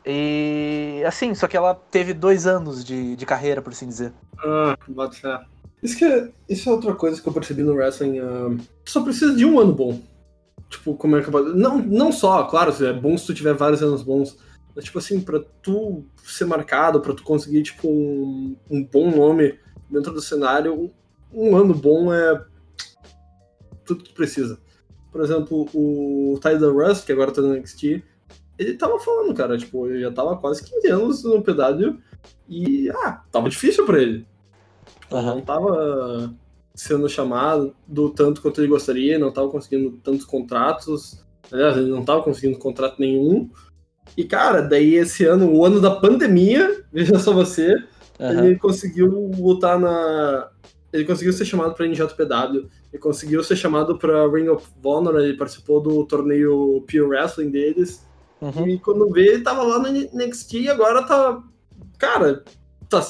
[0.05, 4.13] E assim, só que ela teve dois anos de, de carreira, por assim dizer.
[4.37, 5.47] Ah, bota.
[5.85, 8.17] Isso, que é, isso é outra coisa que eu percebi no wrestling.
[8.17, 10.01] ah, só precisa de um ano bom.
[10.67, 11.55] Tipo, como é que eu.
[11.55, 14.35] Não, não só, claro, é bom se tu tiver vários anos bons.
[14.75, 19.59] Mas, tipo assim, pra tu ser marcado, pra tu conseguir, tipo, um, um bom nome
[19.87, 20.91] dentro do cenário, um,
[21.31, 22.43] um ano bom é
[23.85, 24.59] tudo que tu precisa.
[25.11, 28.03] Por exemplo, o Tyler Rust, que agora tá no NXT,
[28.57, 31.99] ele tava falando, cara, tipo, ele já tava quase 15 anos no PW
[32.49, 34.25] e, ah, tava difícil pra ele.
[35.11, 36.33] Não tava
[36.73, 41.23] sendo chamado do tanto quanto ele gostaria, não tava conseguindo tantos contratos.
[41.51, 43.49] Aliás, ele não tava conseguindo contrato nenhum.
[44.17, 47.75] E, cara, daí esse ano, o ano da pandemia, veja só você,
[48.19, 48.45] Aham.
[48.45, 50.49] ele conseguiu lutar na.
[50.91, 55.35] Ele conseguiu ser chamado pra NJPW, ele conseguiu ser chamado pra Ring of Honor, ele
[55.35, 58.05] participou do torneio Pure Wrestling deles.
[58.39, 58.67] Uhum.
[58.67, 61.43] E quando vê, ele tava lá no NXT e agora tá.
[61.97, 62.43] Cara,
[62.89, 63.03] tá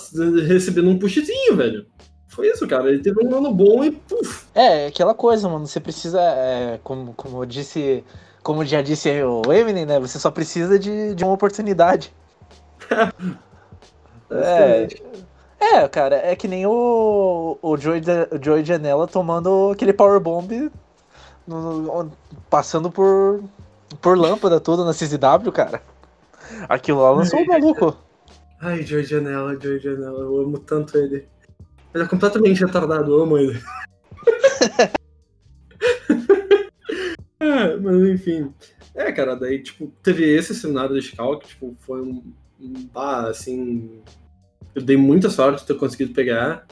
[0.47, 1.85] recebendo um pushzinho, velho.
[2.27, 2.89] Foi isso, cara.
[2.89, 4.45] Ele teve um ano bom e puf.
[4.53, 5.65] É, aquela coisa, mano.
[5.65, 8.03] Você precisa, é, como, como eu disse,
[8.43, 9.99] como já disse o Eminem, né?
[9.99, 12.11] Você só precisa de, de uma oportunidade.
[14.27, 14.87] É,
[15.59, 20.71] é, cara, é que nem o, o Joey, Da- o Joey Janela tomando aquele powerbomb,
[22.49, 23.43] passando por,
[24.01, 25.81] por lâmpada toda na CZW, cara.
[26.67, 27.95] Aquilo lá lançou o maluco.
[28.59, 31.27] Ai, Joey Janela, Joey Janela, eu amo tanto ele.
[31.93, 33.59] Ele é completamente retardado, eu amo ele.
[37.39, 38.53] é, mas enfim.
[38.93, 42.33] É, cara, daí, tipo, teve esse seminário de Chicago que, tipo, foi um.
[42.59, 44.01] um ah, assim.
[44.73, 46.65] Eu dei muita sorte de ter conseguido pegar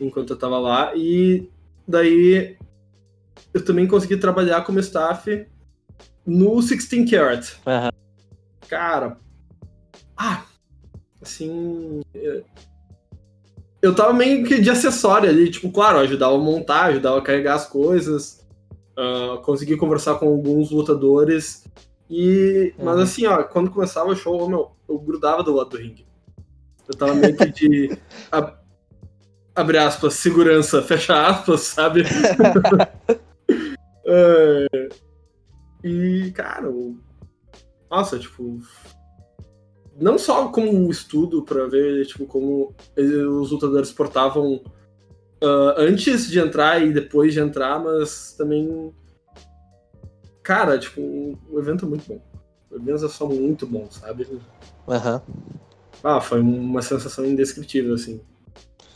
[0.00, 0.92] enquanto eu tava lá.
[0.94, 1.48] E
[1.86, 2.56] daí
[3.52, 5.46] eu também consegui trabalhar como staff
[6.26, 7.52] no 16 Carat.
[7.66, 7.90] Aham.
[8.68, 9.18] Cara.
[10.16, 10.44] Ah,
[11.28, 12.00] assim.
[13.80, 17.54] Eu tava meio que de acessório ali, tipo, claro, ajudava a montar, ajudava a carregar
[17.54, 18.44] as coisas,
[18.96, 21.64] ah, consegui conversar com alguns lutadores.
[22.10, 22.74] E.
[22.78, 23.02] Mas Uhum.
[23.02, 26.06] assim, ó, quando começava o show, meu, eu grudava do lado do ringue.
[26.88, 27.98] Eu tava meio que de.
[28.32, 28.54] a-
[29.54, 32.02] abre aspas, segurança, fecha aspas, sabe?
[34.10, 34.88] É,
[35.84, 36.72] e, cara,
[37.90, 38.58] nossa, tipo.
[40.00, 44.62] Não só como um estudo pra ver, tipo, como os lutadores portavam
[45.40, 48.92] ah, antes de entrar e depois de entrar, mas também.
[50.42, 51.00] Cara, tipo,
[51.50, 52.20] o evento é muito bom.
[52.70, 54.26] O evento é só muito bom, sabe?
[54.86, 55.22] Aham.
[56.02, 58.20] Ah, foi uma sensação indescritível, assim.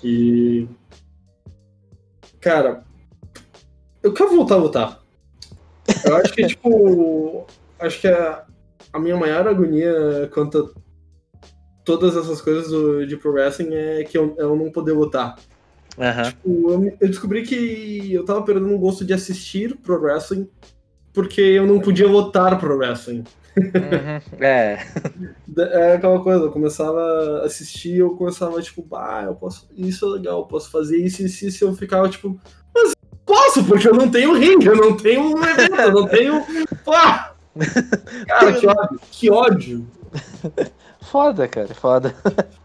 [0.03, 0.67] E.
[2.41, 2.85] Cara,
[4.03, 5.03] eu quero voltar a lutar.
[6.05, 7.47] Eu acho que, tipo.
[7.79, 8.47] Acho que a,
[8.93, 10.81] a minha maior agonia quanto a
[11.85, 15.37] todas essas coisas do, de pro wrestling é que eu, eu não poder lutar.
[15.99, 16.25] Aham.
[16.25, 20.49] Tipo, eu, eu descobri que eu tava perdendo um gosto de assistir pro wrestling
[21.12, 23.25] porque eu não podia lutar pro wrestling.
[23.57, 24.23] Uhum.
[24.40, 24.79] É.
[25.59, 29.68] É aquela coisa, eu começava a assistir, eu começava, tipo, bah, eu posso.
[29.77, 32.40] Isso é legal, eu posso fazer isso e isso, isso, eu ficava, tipo,
[32.75, 32.95] mas
[33.27, 36.42] posso, porque eu não tenho ringue, eu não tenho um evento, eu não tenho.
[36.83, 37.35] Pá!
[38.27, 39.87] Cara, que ódio, que ódio.
[41.03, 42.15] Foda, cara, foda.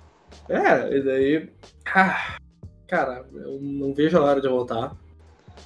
[0.50, 1.50] É, e daí.
[1.94, 2.38] ah,
[2.88, 4.96] cara, eu não vejo a hora de voltar.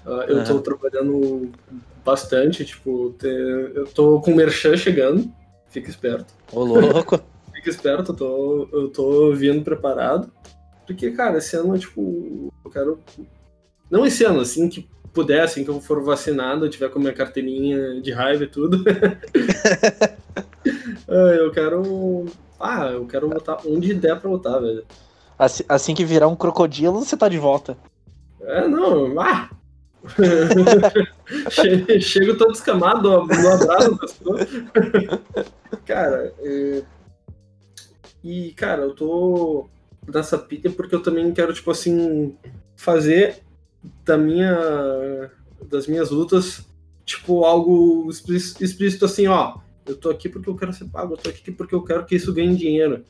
[0.03, 0.62] Ah, eu tô Aham.
[0.62, 1.51] trabalhando
[2.03, 5.31] bastante, tipo, te- eu tô com o Merchan chegando,
[5.69, 6.34] fica esperto.
[6.51, 7.21] Ô, louco.
[7.53, 10.31] Fica esperto, eu tô, eu tô vindo preparado.
[10.88, 12.99] Porque, cara, esse ano, tipo, eu quero.
[13.88, 17.01] Não esse ano, assim que puder, assim que eu for vacinado, eu tiver com a
[17.03, 18.84] minha carteirinha de raiva e tudo.
[21.07, 22.25] Ah, eu quero.
[22.62, 24.86] Ah, eu quero lutar onde der pra lutar, velho.
[25.38, 27.78] Assim, assim que virar um crocodilo, você tá de volta.
[28.41, 29.50] É, não, ah!
[31.52, 34.17] Che- Chego todo descamado no abraço das.
[35.86, 36.84] Cara, é...
[38.24, 39.69] e cara, eu tô
[40.12, 42.36] nessa pilha porque eu também quero, tipo assim,
[42.76, 43.41] fazer
[44.06, 45.30] da minha
[45.69, 46.65] das minhas lutas,
[47.06, 49.58] tipo, algo explícito assim, ó.
[49.91, 52.15] Eu tô aqui porque eu quero ser pago, eu tô aqui porque eu quero que
[52.15, 53.04] isso ganhe dinheiro.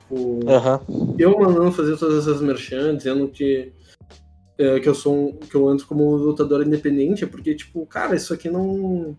[0.00, 0.80] Tipo, Aham.
[1.16, 3.72] eu mandando fazer todas essas merchan, dizendo que,
[4.58, 8.34] é, que eu sou um, que eu entro como lutador independente, porque, tipo, cara, isso
[8.34, 9.16] aqui não.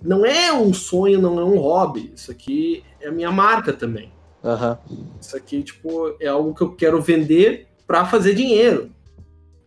[0.00, 2.12] Não é um sonho, não é um hobby.
[2.14, 4.12] Isso aqui é a minha marca também.
[4.44, 4.78] Aham.
[5.20, 8.90] Isso aqui, tipo, é algo que eu quero vender pra fazer dinheiro.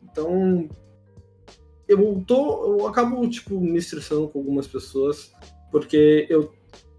[0.03, 0.69] Então,
[1.87, 5.31] eu tô, eu acabo, tipo, me estressando com algumas pessoas,
[5.75, 6.53] porque eu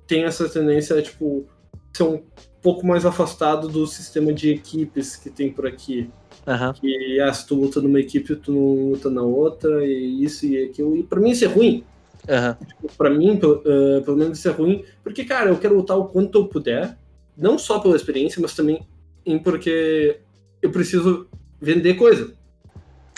[0.06, 1.46] tenho essa tendência a, tipo,
[1.94, 2.22] ser um
[2.60, 6.10] pouco mais afastado do sistema de equipes que tem por aqui.
[6.46, 6.74] Aham.
[6.74, 10.64] Que, ah, se tu luta numa equipe, tu não luta na outra, e isso e
[10.64, 10.94] aquilo.
[10.94, 11.84] E pra mim isso é ruim.
[12.28, 12.58] Aham.
[12.98, 16.08] Pra mim, pelo, eh, pelo menos isso é ruim, porque, cara, eu quero lutar o
[16.08, 16.98] quanto eu puder,
[17.34, 18.86] não só pela experiência, mas também
[19.24, 20.20] em porque
[20.60, 22.34] eu preciso vender coisa.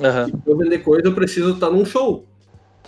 [0.00, 0.28] Aham.
[0.28, 2.24] E pra eu vender coisa, eu preciso estar num show.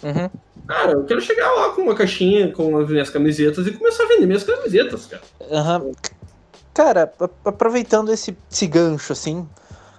[0.04, 0.30] Uhum.
[0.70, 4.06] Cara, eu quero chegar lá com uma caixinha com as minhas camisetas e começar a
[4.06, 5.22] vender minhas camisetas, cara.
[5.50, 5.90] Aham.
[6.72, 7.12] Cara,
[7.44, 9.48] aproveitando esse, esse gancho, assim,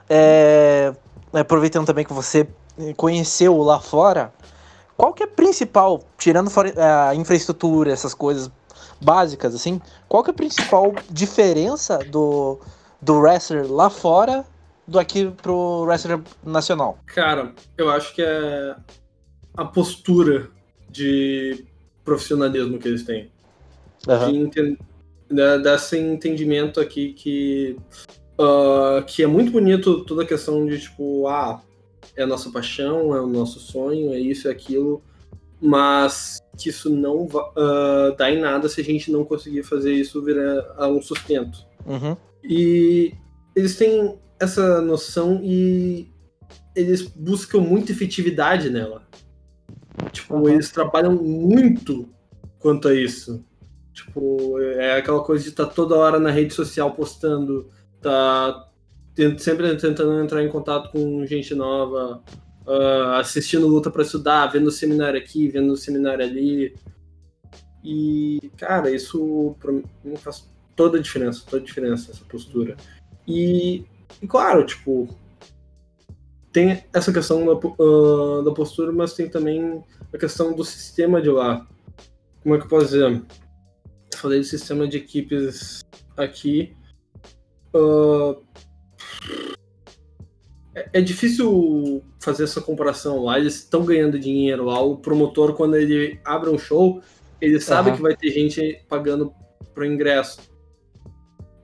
[0.10, 0.94] é,
[1.34, 2.48] aproveitando também que você
[2.96, 4.34] conheceu lá fora,
[4.96, 6.74] qual que é a principal, tirando fora
[7.10, 8.50] a infraestrutura, essas coisas
[9.02, 12.62] básicas, assim, qual que é a principal diferença do,
[13.02, 14.46] do wrestler lá fora
[14.88, 16.98] do aqui pro wrestler nacional?
[17.08, 18.74] Cara, eu acho que é
[19.58, 20.50] a postura
[20.92, 21.66] de
[22.04, 23.30] profissionalismo que eles têm.
[24.08, 24.50] Aham.
[24.50, 24.78] de
[25.30, 27.78] da- desse entendimento aqui que
[28.40, 31.62] ah, que é muito bonito toda a questão de tipo ah
[32.18, 35.02] é a nossa paixão é o nosso sonho é isso é aquilo
[35.62, 40.22] mas que isso não ah, dá em nada se a gente não conseguir fazer isso
[40.24, 42.18] virar a um sustento Uhum.
[42.44, 43.14] e
[43.56, 46.08] eles têm essa noção e
[46.76, 49.04] eles buscam muita efetividade nela.
[50.12, 50.50] Tipo, Uhum.
[50.50, 52.08] eles trabalham muito
[52.60, 53.44] quanto a isso.
[53.94, 57.70] Tipo, é aquela coisa de estar toda hora na rede social postando,
[58.02, 58.68] tá
[59.38, 62.24] sempre tentando entrar em contato com gente nova,
[62.66, 66.74] ah, assistindo luta para estudar, vendo seminário aqui, vendo seminário ali.
[67.84, 69.84] E, cara, isso pra mim
[70.18, 72.78] faz toda a diferença, toda a diferença essa postura.
[73.28, 73.84] E,
[74.22, 75.08] e claro, tipo,
[76.52, 81.30] tem essa questão da, ah, da postura, mas tem também a questão do sistema de
[81.30, 81.68] lá.
[82.44, 83.04] Como é que eu posso dizer?
[83.04, 85.82] Eu falei do sistema de equipes
[86.18, 86.76] aqui.
[87.74, 88.36] ah,
[90.94, 93.40] é, difícil fazer essa comparação lá.
[93.40, 94.80] Eles estão ganhando dinheiro lá.
[94.82, 97.02] O promotor, quando ele abre um show,
[97.40, 97.98] ele sabe Aham.
[97.98, 99.34] que vai ter gente pagando
[99.74, 100.42] pro ingresso.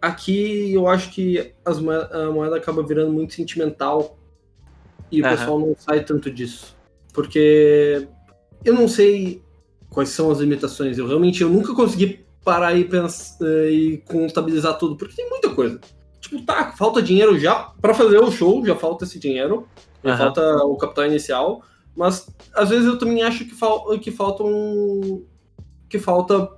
[0.02, 4.18] Aqui eu acho que as a moeda acaba virando muito sentimental
[5.12, 5.38] e o Aham.
[5.38, 6.76] pessoal não sai tanto disso.
[7.14, 8.08] Porque
[8.64, 9.42] eu não sei
[9.90, 10.98] quais são as limitações.
[10.98, 15.80] Eu realmente eu nunca consegui parar e pensar e contabilizar tudo, porque tem muita coisa.
[16.20, 19.68] Tipo, tá, falta dinheiro já para fazer o show, já falta esse dinheiro,
[20.04, 21.64] já falta o capital inicial,
[21.96, 25.26] mas às vezes eu também acho que, fal que falta um
[25.90, 26.50] que falta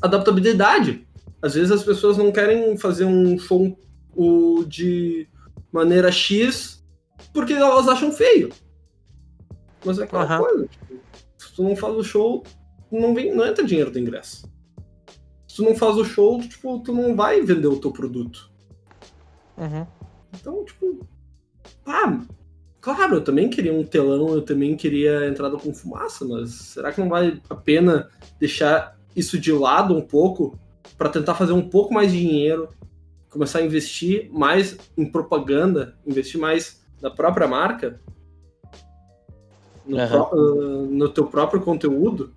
[0.00, 1.06] adaptabilidade.
[1.40, 3.76] Às vezes as pessoas não querem fazer um show
[4.14, 5.28] o, de
[5.72, 6.82] maneira X
[7.32, 8.50] porque elas acham feio.
[9.84, 10.44] Mas é aquela uhum.
[10.44, 10.83] coisa, tipo,
[11.54, 12.42] tu não faz o show,
[12.90, 14.50] não, vem, não entra dinheiro do ingresso.
[15.46, 18.50] Se tu não faz o show, tipo, tu não vai vender o teu produto.
[19.56, 19.86] Uhum.
[20.34, 21.06] Então, tipo.
[21.86, 22.20] Ah,
[22.80, 27.00] claro, eu também queria um telão, eu também queria entrada com fumaça, mas será que
[27.00, 30.58] não vale a pena deixar isso de lado um pouco
[30.98, 32.68] para tentar fazer um pouco mais de dinheiro,
[33.28, 38.00] começar a investir mais em propaganda, investir mais na própria marca,
[39.86, 40.08] no, uhum.
[40.08, 42.32] pro, uh, no teu próprio conteúdo?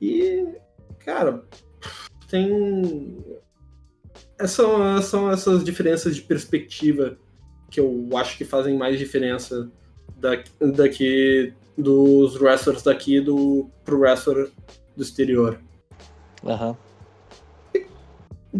[0.00, 0.46] E,
[0.98, 1.42] cara,
[2.28, 3.18] tem.
[4.46, 7.16] São, são essas diferenças de perspectiva
[7.70, 9.70] que eu acho que fazem mais diferença
[10.16, 14.50] daqui, daqui dos wrestlers daqui do, pro wrestler
[14.96, 15.58] do exterior.
[16.42, 16.76] Uhum.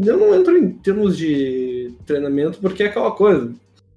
[0.05, 3.55] Eu não entro em termos de treinamento porque é aquela coisa.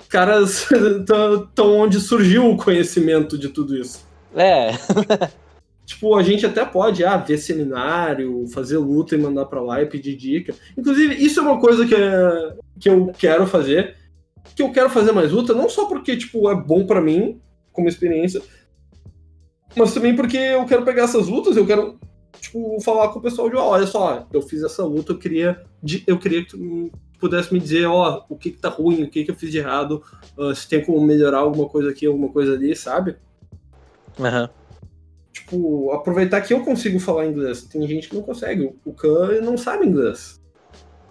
[0.10, 4.06] Caras estão onde surgiu o conhecimento de tudo isso.
[4.36, 4.72] É.
[5.90, 9.88] Tipo, a gente até pode ah, ver seminário, fazer luta e mandar para lá e
[9.88, 10.54] pedir dica.
[10.78, 13.96] Inclusive, isso é uma coisa que, é, que eu quero fazer.
[14.56, 17.42] Que eu quero fazer mais luta, não só porque tipo, é bom para mim,
[17.74, 18.40] como experiência,
[19.76, 21.99] mas também porque eu quero pegar essas lutas, eu quero
[22.40, 25.62] tipo, falar com o pessoal de, ó, olha só, eu fiz essa luta, eu queria,
[26.08, 29.24] eu queria que tu pudesse me dizer, ó, o que que tá ruim, o que
[29.24, 30.04] que eu fiz de errado,
[30.38, 33.18] uh, se tem como melhorar alguma coisa aqui, alguma coisa ali, sabe?
[34.20, 34.44] Aham.
[34.44, 34.60] Uhum
[35.50, 37.64] tipo, aproveitar que eu consigo falar inglês.
[37.64, 38.74] Tem gente que não consegue.
[38.86, 40.40] O Khan não sabe inglês.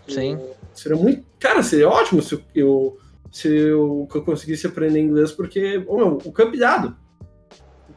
[0.07, 0.39] Sim.
[0.73, 1.27] seria muito.
[1.39, 2.97] Cara, seria ótimo se eu,
[3.31, 6.97] se eu, eu conseguisse aprender inglês, porque oh, meu, o Khan é pilhado.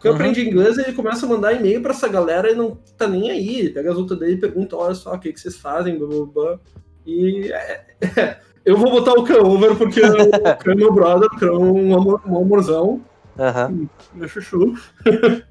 [0.01, 0.15] O Khan uhum.
[0.15, 3.29] aprende inglês e ele começa a mandar e-mail pra essa galera e não tá nem
[3.29, 3.59] aí.
[3.59, 6.07] Ele pega as outras dele e pergunta: olha só, o que, que vocês fazem, blá
[6.07, 6.59] blá blá.
[7.05, 7.85] E é,
[8.17, 11.47] é, eu vou botar o Khan over porque o Khan é meu brother, o Khan
[11.47, 13.05] é um, amor, um amorzão.
[13.37, 13.87] Uhum.
[14.15, 14.75] Meu chuchu.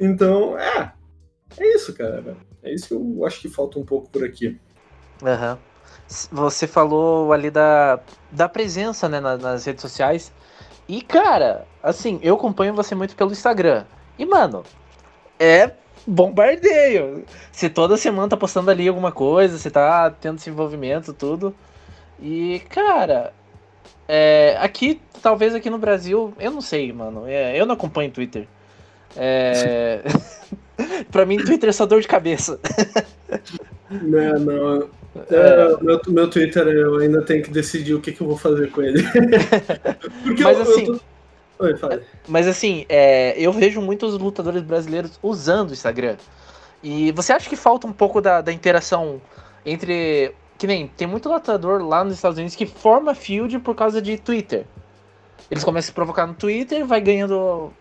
[0.00, 0.92] Então, é.
[1.58, 2.36] É isso, cara.
[2.62, 4.56] É isso que eu acho que falta um pouco por aqui.
[5.20, 5.58] Uhum.
[6.30, 7.98] Você falou ali da,
[8.30, 10.32] da presença né, nas, nas redes sociais.
[10.88, 13.84] E, cara, assim, eu acompanho você muito pelo Instagram.
[14.18, 14.64] E, mano,
[15.38, 15.72] é
[16.06, 17.24] bombardeio.
[17.52, 21.54] Você toda semana tá postando ali alguma coisa, você tá tendo esse envolvimento, tudo.
[22.18, 23.34] E, cara,
[24.08, 27.26] é, aqui, talvez aqui no Brasil, eu não sei, mano.
[27.26, 28.48] É, eu não acompanho Twitter.
[29.14, 30.02] É...
[31.12, 32.58] pra mim, Twitter é só dor de cabeça.
[33.90, 34.97] Não, não.
[35.30, 35.82] É...
[35.82, 38.82] Meu, meu Twitter, eu ainda tenho que decidir o que, que eu vou fazer com
[38.82, 39.02] ele.
[40.24, 40.86] Porque Mas eu, assim.
[40.86, 41.64] Eu tô...
[41.64, 42.02] Oi, fala.
[42.28, 46.16] Mas assim, é, eu vejo muitos lutadores brasileiros usando o Instagram.
[46.82, 49.20] E você acha que falta um pouco da, da interação
[49.66, 50.32] entre.
[50.56, 54.18] Que nem tem muito lutador lá nos Estados Unidos que forma field por causa de
[54.18, 54.64] Twitter.
[55.50, 57.72] Eles começam a se provocar no Twitter, vai ganhando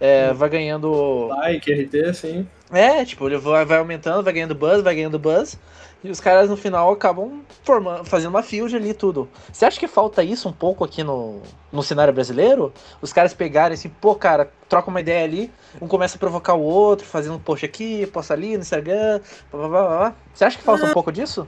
[0.00, 1.28] é, vai ganhando.
[1.28, 2.46] Like, RT, sim.
[2.70, 5.58] É, tipo, ele vai, vai aumentando, vai ganhando buzz, vai ganhando buzz.
[6.04, 9.28] E os caras no final acabam formando, fazendo uma field ali tudo.
[9.52, 11.40] Você acha que falta isso um pouco aqui no,
[11.72, 12.72] no cenário brasileiro?
[13.02, 16.62] Os caras pegarem assim, pô, cara, troca uma ideia ali, um começa a provocar o
[16.62, 19.20] outro, fazendo um post aqui, posta ali no Instagram,
[19.50, 20.16] blá, blá, blá, blá.
[20.32, 21.46] Você acha que falta um pouco disso?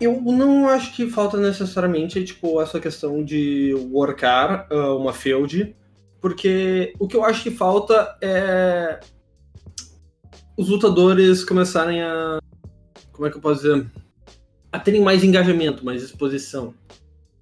[0.00, 5.76] Eu não acho que falta necessariamente, tipo, essa questão de workar uh, uma field
[6.22, 9.00] porque o que eu acho que falta é
[10.56, 12.38] os lutadores começarem a.
[13.22, 13.86] Como é que eu posso dizer?
[14.72, 16.74] A terem mais engajamento, mais exposição.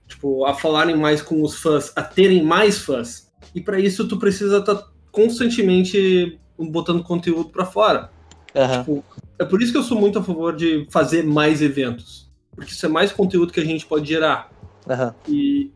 [0.06, 3.32] Tipo, a falarem mais com os fãs, a terem mais fãs.
[3.54, 8.10] E para isso tu precisa estar tá constantemente botando conteúdo para fora.
[8.54, 8.78] Uhum.
[8.78, 9.04] Tipo,
[9.38, 12.30] é por isso que eu sou muito a favor de fazer mais eventos.
[12.54, 14.52] Porque isso é mais conteúdo que a gente pode gerar.
[14.86, 15.14] Uhum.
[15.26, 15.72] E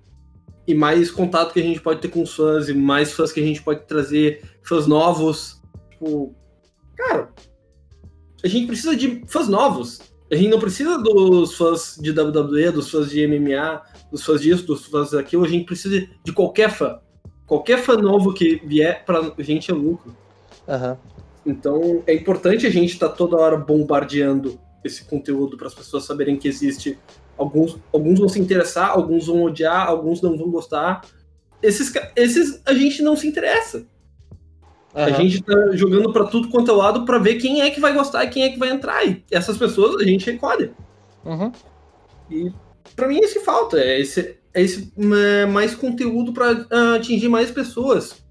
[0.67, 3.41] e mais contato que a gente pode ter com os fãs, e mais fãs que
[3.41, 5.63] a gente pode trazer, fãs novos.
[5.93, 6.35] Tipo,
[6.95, 7.31] cara,
[8.45, 10.01] a gente precisa de fãs novos.
[10.31, 14.67] A gente não precisa dos fãs de WWE, dos fãs de MMA, dos fãs disso,
[14.67, 15.45] dos fãs daquilo.
[15.45, 16.99] A gente precisa de qualquer fã.
[17.47, 20.17] Qualquer fã novo que vier pra gente é lucro.
[20.67, 20.97] Uhum.
[21.47, 26.05] Então é importante a gente estar tá toda hora bombardeando esse conteúdo para as pessoas
[26.05, 26.99] saberem que existe
[27.37, 31.05] Alguns, alguns vão se interessar, alguns vão odiar, alguns não vão gostar.
[31.61, 33.87] Esses, esses a gente não se interessa.
[34.95, 35.03] Uhum.
[35.03, 37.93] A gente tá jogando para tudo quanto é lado para ver quem é que vai
[37.93, 39.05] gostar e quem é que vai entrar.
[39.05, 40.71] E essas pessoas a gente recolhe.
[41.25, 41.51] Uhum.
[42.31, 42.53] E
[42.95, 43.79] para mim é isso que falta.
[43.79, 48.23] É esse, é esse é, mais conteúdo para uh, ah, atingir mais pessoas.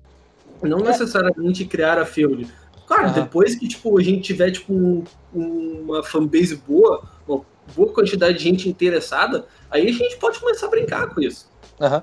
[0.61, 0.83] Não é.
[0.83, 2.47] necessariamente criar a field.
[2.87, 3.13] Claro, uhum.
[3.13, 5.03] depois que tipo, a gente tiver tipo, um,
[5.33, 7.41] uma fanbase boa, uma
[7.75, 11.51] boa quantidade de gente interessada, aí a gente pode começar a brincar com isso.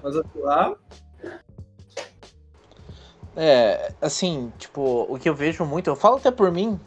[0.02, 0.76] Mas lá.
[3.36, 6.78] É, assim, tipo, o que eu vejo muito, eu falo até por mim,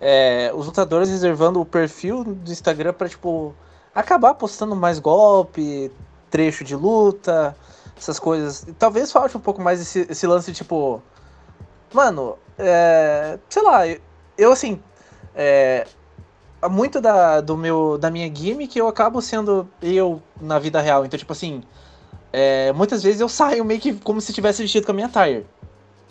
[0.00, 3.54] é, os lutadores reservando o perfil do Instagram pra, tipo,
[3.94, 5.92] acabar postando mais golpe,
[6.30, 7.56] trecho de luta,
[7.98, 8.66] essas coisas.
[8.78, 11.02] Talvez falte um pouco mais esse, esse lance, tipo.
[11.92, 13.82] Mano, é, sei lá,
[14.38, 14.80] eu assim.
[15.34, 15.86] É,
[16.70, 21.04] muito da, do meu, da minha gimmick eu acabo sendo eu na vida real.
[21.04, 21.62] Então, tipo assim.
[22.32, 25.44] É, muitas vezes eu saio meio que como se tivesse vestido com a minha tire.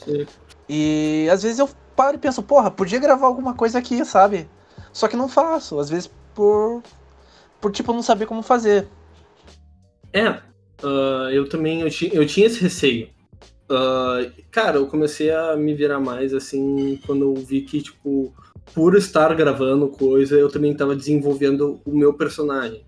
[0.04, 0.26] Sim.
[0.68, 4.48] E às vezes eu paro e penso, porra, podia gravar alguma coisa aqui, sabe?
[4.94, 6.82] Só que não faço, às vezes por.
[7.60, 8.88] por tipo não saber como fazer.
[10.14, 13.10] É, uh, eu também eu, ti, eu tinha esse receio.
[13.70, 18.34] Uh, cara, eu comecei a me virar mais assim quando eu vi que, tipo,
[18.74, 22.84] por estar gravando coisa, eu também estava desenvolvendo o meu personagem.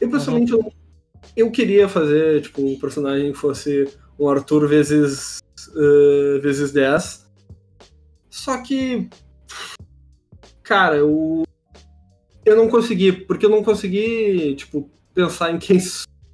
[0.00, 0.60] Eu pessoalmente uhum.
[0.60, 0.72] eu,
[1.46, 3.88] eu queria fazer tipo um personagem que fosse
[4.18, 5.38] um Arthur vezes
[5.68, 7.26] uh, vezes 10.
[8.30, 9.08] Só que
[10.62, 11.44] cara, eu
[12.44, 15.78] eu não consegui, porque eu não consegui, tipo, pensar em quem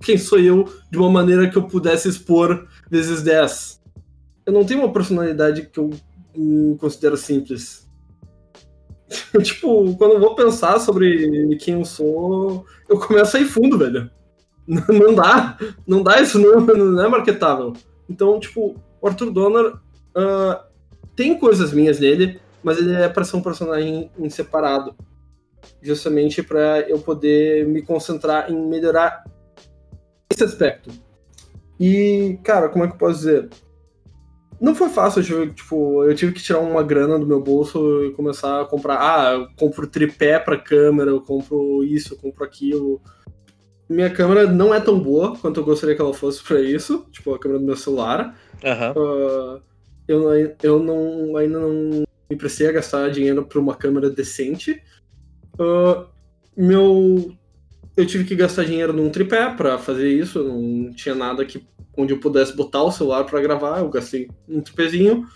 [0.01, 3.80] quem sou eu de uma maneira que eu pudesse expor vezes 10.
[4.45, 5.91] Eu não tenho uma personalidade que eu
[6.78, 7.89] considero simples.
[9.43, 14.11] tipo, quando eu vou pensar sobre quem eu sou, eu começo a ir fundo, velho.
[14.89, 15.59] Não dá.
[15.87, 17.75] Não dá, isso não, não é marketável.
[18.09, 20.65] Então, tipo, o Arthur Donner uh,
[21.15, 24.95] tem coisas minhas nele, mas ele é para ser um personagem em separado.
[25.83, 29.25] Justamente para eu poder me concentrar em melhorar
[30.31, 30.91] esse aspecto.
[31.79, 33.49] E, cara, como é que eu posso dizer?
[34.61, 38.05] Não foi fácil, eu tive, tipo, eu tive que tirar uma grana do meu bolso
[38.05, 38.99] e começar a comprar.
[38.99, 43.01] Ah, eu compro tripé pra câmera, eu compro isso, eu compro aquilo.
[43.89, 47.35] Minha câmera não é tão boa quanto eu gostaria que ela fosse para isso, tipo,
[47.35, 48.39] a câmera do meu celular.
[48.62, 49.57] Uhum.
[49.57, 49.62] Uh,
[50.09, 54.82] eu, eu não, ainda não me prestei a gastar dinheiro pra uma câmera decente.
[55.59, 56.07] Uh,
[56.57, 57.37] meu
[57.97, 61.64] eu tive que gastar dinheiro num tripé para fazer isso, não tinha nada que
[61.97, 65.26] onde eu pudesse botar o celular para gravar, eu gastei um tripézinho.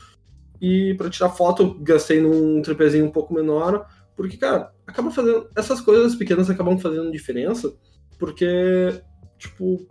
[0.60, 3.86] E para tirar foto, eu gastei num tripézinho um pouco menor,
[4.16, 7.72] porque cara, acaba fazendo essas coisas pequenas acabam fazendo diferença,
[8.18, 9.00] porque
[9.38, 9.86] tipo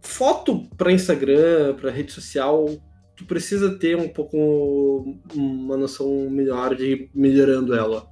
[0.00, 2.66] foto para Instagram, para rede social,
[3.16, 8.08] tu precisa ter um pouco uma noção melhor de melhorando ela.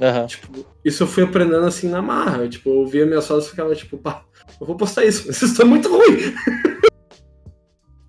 [0.00, 0.26] Uhum.
[0.26, 2.48] Tipo, isso eu fui aprendendo assim na marra.
[2.48, 4.24] Tipo, eu via minhas fotos e ficava tipo, pá,
[4.60, 6.34] eu vou postar isso, mas isso tá muito ruim.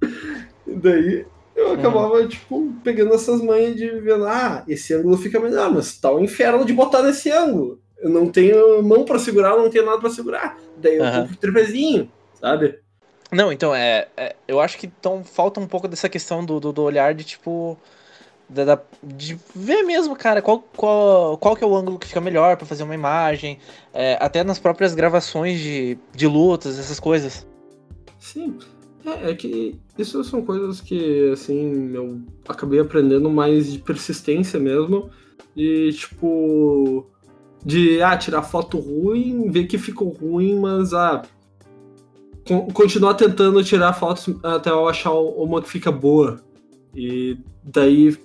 [0.67, 1.25] e daí
[1.55, 1.73] eu uhum.
[1.73, 2.27] acabava, uhum.
[2.27, 6.23] tipo, pegando essas manhas de vendo, ah, esse ângulo fica melhor, mas tá o um
[6.23, 7.81] inferno de botar nesse ângulo.
[8.02, 10.58] Eu não tenho mão para segurar, eu não tenho nada para segurar.
[10.78, 11.22] Daí eu uhum.
[11.22, 12.80] compro trepezinho, sabe?
[13.32, 16.74] Não, então, é, é, eu acho que então, falta um pouco dessa questão do, do,
[16.74, 17.78] do olhar de, tipo,
[18.49, 22.20] da, da, de ver mesmo, cara, qual, qual, qual que é o ângulo que fica
[22.20, 23.58] melhor para fazer uma imagem,
[23.93, 27.47] é, até nas próprias gravações de, de lutas, essas coisas.
[28.20, 28.58] Sim,
[29.06, 35.10] é, é, que isso são coisas que, assim, eu acabei aprendendo mais de persistência mesmo,
[35.56, 37.10] e tipo,
[37.66, 41.22] de, ah, tirar foto ruim, ver que ficou ruim, mas, ah,
[42.74, 46.41] continuar tentando tirar fotos até eu achar uma que fica boa.
[46.95, 48.18] E daí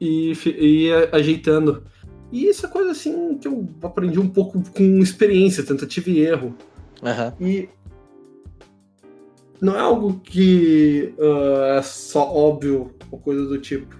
[0.00, 1.84] e, e ajeitando.
[2.30, 6.54] E isso é coisa assim que eu aprendi um pouco com experiência, tentativa e erro.
[7.02, 7.46] Uhum.
[7.46, 7.68] E
[9.60, 13.97] não é algo que uh, é só óbvio ou coisa do tipo.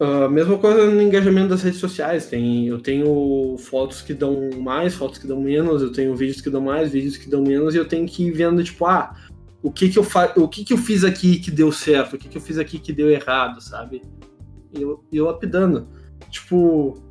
[0.00, 2.26] Uh, mesma coisa no engajamento das redes sociais.
[2.26, 6.50] Tem, eu tenho fotos que dão mais, fotos que dão menos, eu tenho vídeos que
[6.50, 9.14] dão mais, vídeos que dão menos, e eu tenho que ir vendo, tipo, ah,
[9.62, 10.32] o que que eu fa...
[10.36, 12.78] o que que eu fiz aqui que deu certo, o que que eu fiz aqui
[12.78, 14.02] que deu errado, sabe?
[14.72, 15.88] E eu, eu lapidando.
[16.30, 17.02] Tipo,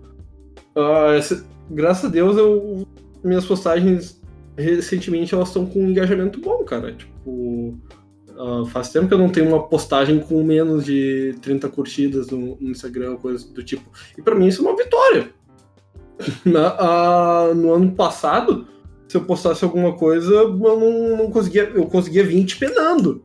[0.75, 1.45] uh, essa...
[1.69, 2.87] graças a Deus, eu
[3.23, 4.21] minhas postagens
[4.57, 6.93] recentemente elas estão com um engajamento bom, cara.
[6.93, 7.77] Tipo,
[8.37, 12.57] uh, faz tempo que eu não tenho uma postagem com menos de 30 curtidas no,
[12.59, 13.89] no Instagram, coisa do tipo.
[14.17, 15.29] E para mim isso é uma vitória.
[16.45, 18.67] Na, uh, no ano passado,
[19.07, 21.63] se eu postasse alguma coisa, eu não, não conseguia.
[21.63, 23.21] Eu conseguia 20 penando.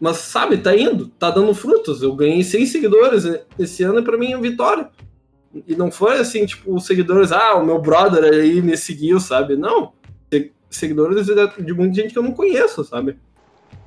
[0.00, 2.02] Mas sabe, tá indo, tá dando frutos.
[2.02, 3.24] Eu ganhei 100 seguidores
[3.58, 4.90] esse ano e pra mim é vitória.
[5.66, 9.56] E não foi assim, tipo, os seguidores, ah, o meu brother aí me seguiu, sabe?
[9.56, 9.92] Não.
[10.70, 13.18] Seguidores de muita gente que eu não conheço, sabe?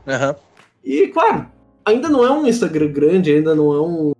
[0.07, 0.35] Uhum.
[0.83, 1.47] E, claro,
[1.85, 4.13] ainda não é um Instagram grande, ainda não é um,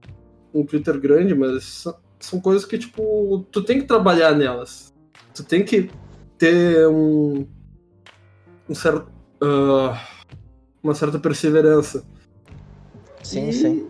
[0.54, 1.86] um Twitter grande, mas
[2.20, 4.94] são coisas que, tipo, tu tem que trabalhar nelas.
[5.34, 5.90] Tu tem que
[6.38, 7.48] ter um,
[8.70, 9.08] um certo.
[9.44, 9.96] Uh,
[10.84, 12.04] uma certa perseverança.
[13.24, 13.54] Sim, e...
[13.54, 13.88] sim.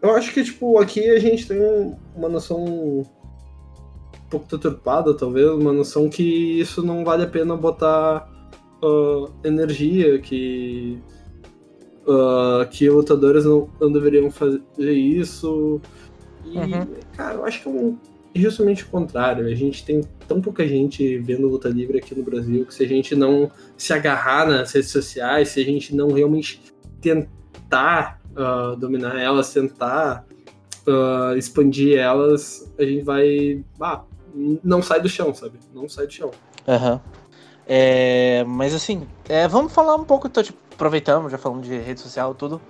[0.00, 1.58] Eu acho que, tipo, aqui a gente tem
[2.14, 3.04] uma noção um
[4.30, 8.30] pouco deturpada, talvez, uma noção que isso não vale a pena botar
[8.82, 10.98] uh, energia, que,
[12.06, 14.60] uh, que lutadores não, não deveriam fazer
[14.92, 15.80] isso.
[16.44, 16.86] E, uhum.
[17.16, 17.98] cara, eu acho que é um,
[18.34, 19.46] justamente o contrário.
[19.46, 22.88] A gente tem tão pouca gente vendo luta livre aqui no Brasil que se a
[22.88, 26.60] gente não se agarrar nas redes sociais, se a gente não realmente
[27.00, 30.24] tentar uh, dominar elas, tentar
[30.86, 33.64] uh, expandir elas, a gente vai.
[33.80, 34.02] Ah,
[34.62, 35.58] não sai do chão, sabe?
[35.74, 36.30] Não sai do chão.
[36.68, 36.92] Aham.
[36.92, 37.25] Uhum.
[37.66, 42.00] É, mas assim, é, vamos falar um pouco, então, tipo, aproveitamos, já falamos de rede
[42.00, 42.60] social tudo.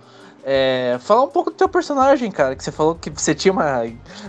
[0.43, 3.85] É, falar um pouco do teu personagem, cara, que você falou que você tinha uma,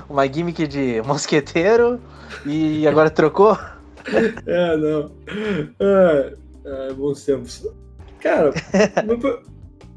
[0.10, 2.02] uma gimmick de mosqueteiro
[2.46, 3.58] e agora trocou.
[4.46, 5.12] é, não.
[5.80, 6.34] É,
[6.66, 7.68] é, bons tempos.
[8.20, 8.52] Cara,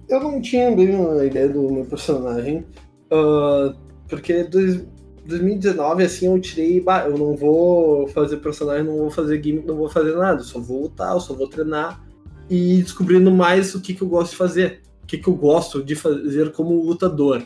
[0.09, 2.67] eu não tinha bem uma ideia do meu personagem,
[3.11, 3.75] uh,
[4.09, 4.87] porque dois,
[5.31, 9.77] 2019, assim, eu tirei, bah, eu não vou fazer personagem, não vou fazer gimmick, não
[9.77, 12.05] vou fazer nada, só vou lutar, só vou treinar
[12.49, 15.97] e descobrindo mais o que, que eu gosto de fazer que, que eu gosto de
[15.97, 17.43] fazer como lutador.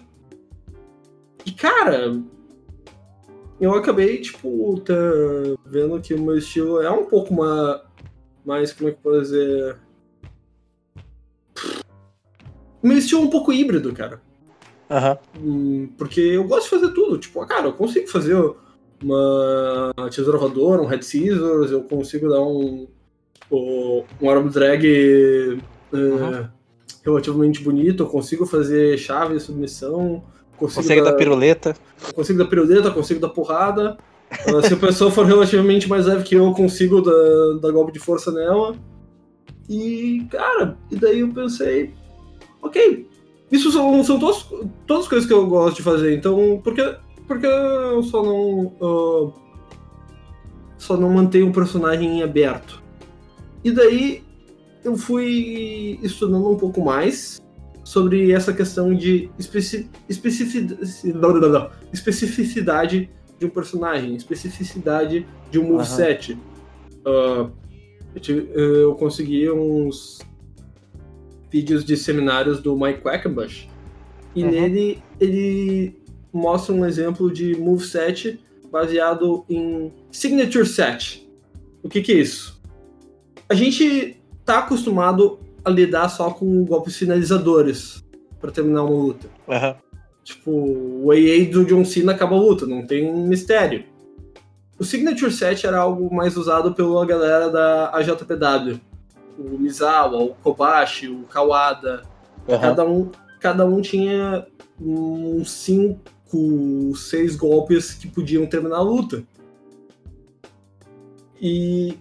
[1.47, 2.21] E, cara,
[3.59, 4.93] eu acabei, tipo, tá
[5.65, 7.83] vendo que o meu estilo é um pouco uma,
[8.45, 9.77] mais, como é que eu posso dizer...
[12.83, 14.21] O meu estilo é um pouco híbrido, cara.
[15.39, 15.89] Uhum.
[15.99, 17.19] Porque eu gosto de fazer tudo.
[17.19, 18.37] Tipo, cara, eu consigo fazer
[19.03, 22.87] uma tesoura voadora, um head scissors, eu consigo dar um,
[23.51, 25.59] um arm drag...
[25.93, 26.49] Uhum
[27.05, 30.25] relativamente bonito, eu consigo fazer chave, submissão,
[30.57, 31.77] consigo, consigo dar, dar piruleta.
[32.15, 33.99] Consigo dar piruleta, consigo dar porrada.
[34.49, 37.93] uh, se a pessoa for relativamente mais leve que eu, eu consigo dar, dar golpe
[37.93, 38.75] de força nela.
[39.69, 41.93] E, cara, e daí eu pensei,
[42.63, 43.07] ok,
[43.55, 44.45] isso são, são todas,
[44.85, 46.97] todas as coisas que eu gosto de fazer, então por que,
[47.27, 48.67] por que eu só não.
[48.81, 49.33] Uh,
[50.77, 52.83] só não mantenho um personagem em aberto?
[53.63, 54.25] E daí
[54.83, 57.41] eu fui estudando um pouco mais
[57.85, 66.37] sobre essa questão de especi especificidade, especificidade de um personagem, especificidade de um moveset.
[67.07, 67.45] Uhum.
[67.47, 67.53] Uh,
[68.29, 70.19] eu, eu, consegui uns
[71.55, 73.69] vídeos de seminários do Mike Quackenbush
[74.35, 74.51] e uhum.
[74.51, 75.97] nele ele
[76.33, 78.41] mostra um exemplo de moveset
[78.73, 81.31] baseado em signature set.
[81.81, 82.61] O que, que é isso?
[83.49, 88.05] A gente tá acostumado a lidar só com golpes finalizadores
[88.41, 89.29] para terminar uma luta.
[89.47, 89.75] Uhum.
[90.25, 93.85] Tipo, o AA do John Cena acaba a luta, não tem mistério.
[94.77, 98.81] O Signature Set era algo mais usado pela galera da AJPW.
[99.39, 102.03] O Mizawa, o Kobashi, o Kawada.
[102.47, 102.61] Uhum.
[102.61, 103.11] Cada, um,
[103.41, 104.47] cada um tinha
[104.81, 109.25] uns 5, 6 golpes que podiam terminar a luta.
[111.41, 111.99] E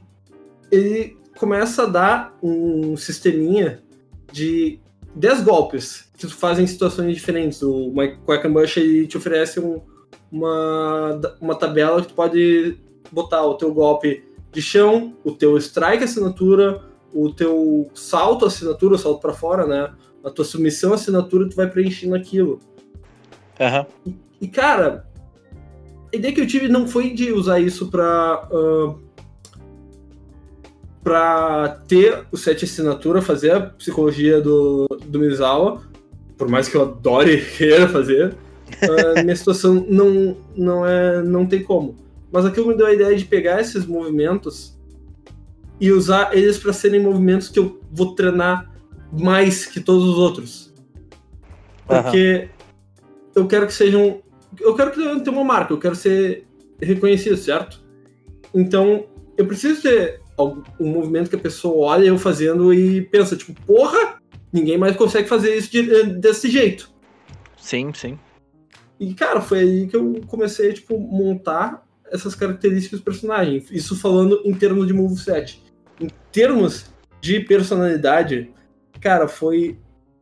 [0.72, 3.82] ele começa a dar um sisteminha
[4.32, 4.80] de
[5.16, 7.62] 10 golpes que tu faz em situações diferentes.
[7.62, 7.94] O
[8.26, 9.82] Quackenbush ele te oferece um,
[10.32, 12.78] uma, uma tabela que tu pode
[13.12, 16.82] botar o teu golpe de chão, o teu strike assinatura,
[17.14, 19.94] o teu salto assinatura, o salto para fora, né?
[20.24, 22.60] A tua submissão assinatura, tu vai preenchendo aquilo.
[23.60, 23.86] Uhum.
[24.06, 25.06] E, e, cara,
[26.12, 29.00] a ideia que eu tive não foi de usar isso pra uh,
[31.04, 35.84] para ter o set assinatura, fazer a psicologia do, do Mizawa,
[36.38, 41.62] por mais que eu adore queira fazer, uh, minha situação não, não, é, não tem
[41.62, 41.98] como.
[42.32, 44.73] Mas aquilo me deu a ideia de pegar esses movimentos
[45.80, 48.72] e usar eles para serem movimentos que eu vou treinar
[49.12, 50.74] mais que todos os outros.
[51.86, 52.50] Porque
[53.36, 53.42] uhum.
[53.44, 54.22] eu quero que sejam.
[54.60, 56.46] Eu quero que tenha uma marca, eu quero ser
[56.82, 57.82] reconhecido, certo?
[58.54, 59.06] Então,
[59.38, 60.22] eu preciso ter
[60.80, 64.20] um movimento que a pessoa olha eu fazendo e pensa, tipo, porra,
[64.52, 66.92] ninguém mais consegue fazer isso de, eh, desse jeito.
[67.58, 68.18] Sim, sim.
[69.00, 71.83] E, cara, foi aí que eu comecei tipo, montar
[72.14, 73.64] essas características do personagem.
[73.72, 75.62] Isso falando em termos de moveset.
[76.00, 76.86] Em termos
[77.20, 78.52] de personalidade,
[79.02, 79.78] cara, foi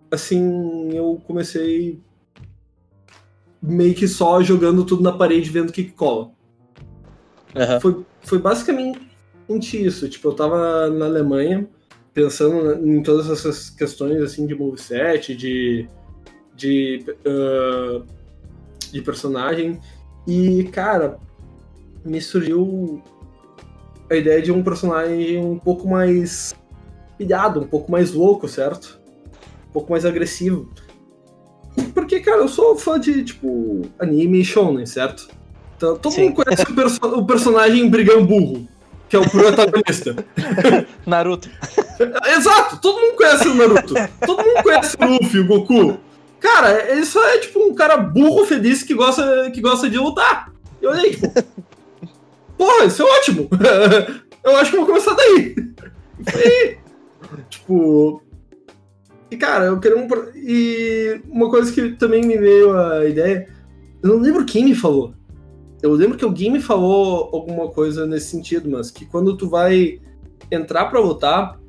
[0.10, 2.00] assim, eu comecei
[3.62, 6.32] meio que só jogando tudo na parede, vendo o que cola.
[7.56, 7.80] Uhum.
[7.80, 9.00] Foi, foi basicamente
[9.74, 10.08] isso.
[10.10, 11.68] Tipo, eu tava na Alemanha
[12.14, 15.90] pensando em todas essas questões assim de moveset, de
[16.62, 18.06] de, uh,
[18.92, 19.80] de personagem
[20.28, 21.18] e cara
[22.04, 23.02] me surgiu
[24.10, 26.54] a ideia de um personagem um pouco mais
[27.18, 29.00] pilhado, um pouco mais louco, certo?
[29.70, 30.70] Um pouco mais agressivo.
[31.94, 35.30] Porque, cara, eu sou fã de, tipo, anime e shonen, certo?
[35.78, 36.26] Então, todo Sim.
[36.26, 38.68] mundo conhece o, perso o personagem brigão burro,
[39.08, 40.16] que é o protagonista.
[41.06, 41.50] Naruto.
[42.38, 43.94] Exato, todo mundo conhece o Naruto.
[44.26, 45.98] Todo mundo conhece o Luffy, o Goku.
[46.40, 50.52] Cara, ele só é tipo um cara burro feliz que gosta, que gosta de lutar.
[50.82, 51.32] E eu olhei, tipo.
[52.62, 53.50] Porra, isso é ótimo!
[54.46, 55.56] Eu acho que eu vou começar daí.
[56.36, 56.78] E.
[57.50, 58.22] Tipo.
[59.30, 60.08] E cara, eu queria um.
[60.36, 63.48] E uma coisa que também me veio a ideia.
[64.02, 65.14] Eu não lembro quem me falou.
[65.82, 70.00] Eu lembro que alguém me falou alguma coisa nesse sentido, mas que quando tu vai
[70.52, 71.60] entrar pra lutar,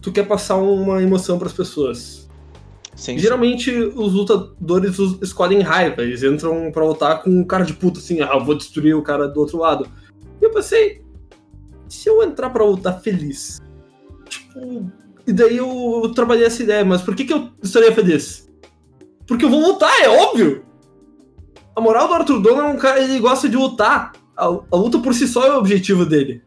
[0.00, 2.30] tu quer passar uma emoção pras pessoas.
[2.94, 3.18] Sim.
[3.18, 8.22] Geralmente os lutadores escolhem raiva, eles entram pra lutar com um cara de puta assim,
[8.22, 9.86] ah, eu vou destruir o cara do outro lado.
[10.46, 11.02] Eu pensei,
[11.88, 13.60] se eu entrar pra lutar feliz?
[14.28, 14.90] Tipo,
[15.26, 18.48] e daí eu, eu trabalhei essa ideia, mas por que, que eu estaria feliz?
[19.26, 20.64] Porque eu vou lutar, é óbvio!
[21.74, 24.12] A moral do Arthur Donner é um cara, ele gosta de lutar.
[24.36, 26.42] A, a luta por si só é o objetivo dele.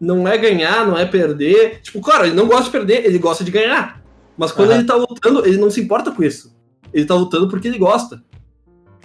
[0.00, 1.80] Não é ganhar, não é perder.
[1.82, 4.02] Tipo, claro, ele não gosta de perder, ele gosta de ganhar.
[4.38, 4.78] Mas quando Aham.
[4.78, 6.56] ele tá lutando, ele não se importa com isso.
[6.92, 8.22] Ele tá lutando porque ele gosta.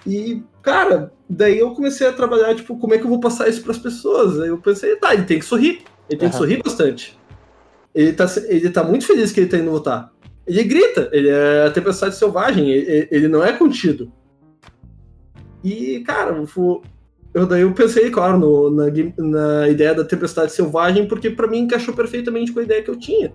[0.05, 3.64] E, cara, daí eu comecei a trabalhar, tipo, como é que eu vou passar isso
[3.64, 4.39] pras pessoas?
[4.39, 5.82] Aí eu pensei, tá, ele tem que sorrir.
[6.09, 6.38] Ele tem que Aham.
[6.38, 7.18] sorrir bastante.
[7.93, 10.12] Ele tá, ele tá muito feliz que ele tá indo lutar.
[10.47, 14.12] Ele grita, ele é a tempestade selvagem, ele, ele não é contido.
[15.64, 16.36] E, cara,
[17.34, 18.86] eu daí eu pensei, claro, no- na,
[19.18, 22.97] na ideia da tempestade selvagem, porque pra mim encaixou perfeitamente com a ideia que eu
[22.97, 23.32] tinha.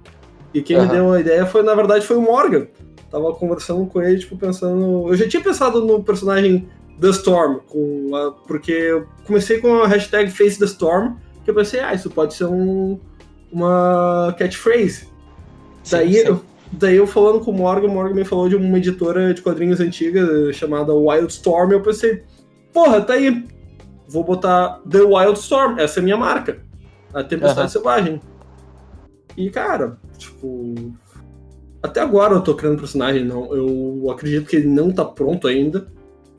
[0.52, 0.92] E quem me Aham.
[0.92, 2.66] deu a ideia foi, na verdade, foi o Morgan.
[3.10, 5.08] Tava conversando com ele, tipo, pensando.
[5.08, 6.68] Eu já tinha pensado no personagem
[7.00, 11.54] The Storm, com a- porque eu comecei com a hashtag Face the Storm, que eu
[11.54, 12.98] pensei, ah, isso pode ser um,
[13.52, 15.08] uma catchphrase.
[15.82, 16.18] Sim, Daí, sim.
[16.26, 16.40] Eu,
[16.72, 19.80] daí eu falando com o Morgan, o Morgan me falou de uma editora de quadrinhos
[19.80, 22.22] antiga chamada Wildstorm, eu pensei,
[22.72, 23.44] porra, tá aí.
[24.08, 26.58] Vou botar The Wildstorm, essa é a minha marca.
[27.12, 27.68] A Tempestade Aham.
[27.68, 28.20] Selvagem.
[29.36, 30.74] E, cara, tipo.
[31.82, 33.54] Até agora eu tô criando personagem, não.
[33.54, 35.86] Eu acredito que ele não tá pronto ainda.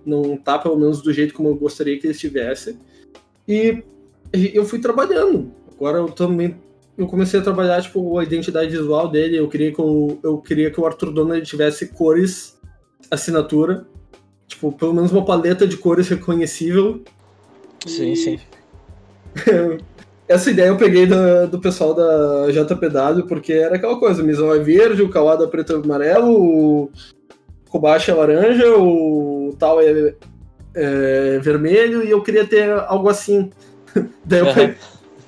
[0.07, 2.77] Não tá, pelo menos, do jeito como eu gostaria que ele estivesse.
[3.47, 3.83] E
[4.31, 5.51] eu fui trabalhando.
[5.75, 6.55] Agora eu também
[6.97, 9.37] eu comecei a trabalhar tipo a identidade visual dele.
[9.37, 12.57] Eu queria que o, eu queria que o Arthur Donner tivesse cores
[13.11, 13.85] assinatura,
[14.47, 17.03] tipo pelo menos uma paleta de cores reconhecível.
[17.85, 18.39] Sim, sim.
[20.27, 24.53] Essa ideia eu peguei da- do pessoal da JPW porque era aquela coisa: o Mizão
[24.53, 26.91] é verde, o Kawada é preto e amarelo, o
[27.69, 30.13] Kobashi é laranja, o tal é,
[30.73, 33.49] é vermelho e eu queria ter algo assim.
[34.25, 34.75] Daí eu peguei-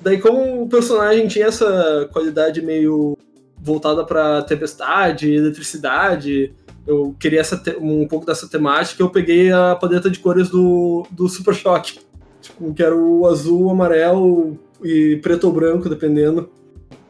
[0.02, 3.18] Daí, como o personagem tinha essa qualidade meio
[3.62, 6.54] voltada pra tempestade, eletricidade,
[6.86, 11.28] eu queria essa um pouco dessa temática, eu peguei a paleta de cores do, do
[11.28, 11.98] Super Choque.
[12.40, 16.48] Tipo, que era o azul, o amarelo e preto ou branco, dependendo.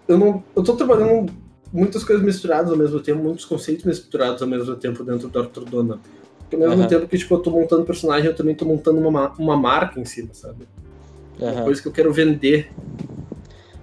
[0.08, 0.42] Eu não.
[0.56, 1.32] Eu tô trabalhando
[1.72, 5.64] muitas coisas misturadas ao mesmo tempo, muitos conceitos misturados ao mesmo tempo dentro do Arthur
[5.64, 5.98] Donner.
[6.40, 6.88] Porque ao mesmo Aham.
[6.88, 10.00] tempo que tipo, eu tô montando personagem, eu também tô montando uma, ma- uma marca
[10.00, 10.66] em cima, sabe?
[11.38, 11.64] Uma Aham.
[11.64, 12.72] coisa que eu quero vender.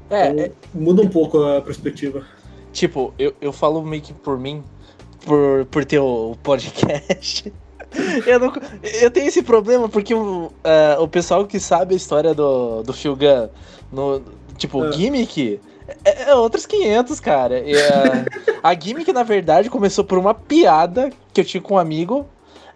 [0.09, 2.25] É, Então, muda um pouco a perspectiva.
[2.73, 4.63] Tipo, eu, eu falo meio que por mim,
[5.25, 7.51] por, por ter o podcast.
[8.27, 8.51] Eu, não,
[9.01, 12.91] eu tenho esse problema porque o, ah, o pessoal que sabe a história do, do
[12.91, 13.17] Phil
[13.91, 14.21] no,
[14.57, 14.91] tipo, É.
[14.91, 15.59] gimmick,
[16.03, 17.63] é, é outros 500, cara.
[18.61, 22.27] Ah, a gimmick, na verdade, começou por uma piada que eu tinha com um amigo.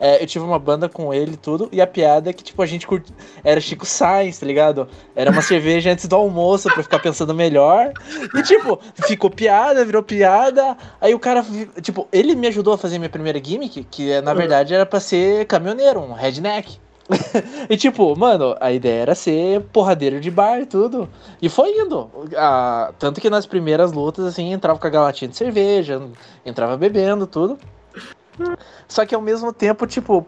[0.04, 2.60] É, eu tive uma banda com ele e tudo, e a piada é que, tipo,
[2.64, 3.14] a gente curte...
[3.44, 4.88] Era Chico Sainz, tá ligado?
[5.16, 7.94] Era uma cerveja antes do almoço pra ficar pensando melhor.
[8.34, 10.76] E, tipo, ficou piada, virou piada.
[11.00, 11.46] Aí o cara,
[11.84, 15.00] tipo, ele me ajudou a fazer minha primeira gimmick, que é, na verdade era pra
[15.00, 16.80] ser caminhoneiro, um redneck.
[17.70, 21.10] e, tipo, mano, a ideia era ser porradeiro de bar e tudo.
[21.42, 22.10] E foi indo.
[22.36, 26.02] Ah, tanto que nas primeiras lutas, assim, entrava com a galatinha de cerveja,
[26.46, 27.58] entrava bebendo, tudo.
[28.88, 30.26] Só que ao mesmo tempo, tipo,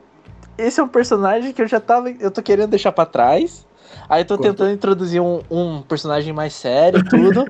[0.57, 2.09] esse é um personagem que eu já tava.
[2.09, 3.65] Eu tô querendo deixar pra trás.
[4.09, 4.49] Aí tô Conta.
[4.49, 7.45] tentando introduzir um, um personagem mais sério e tudo.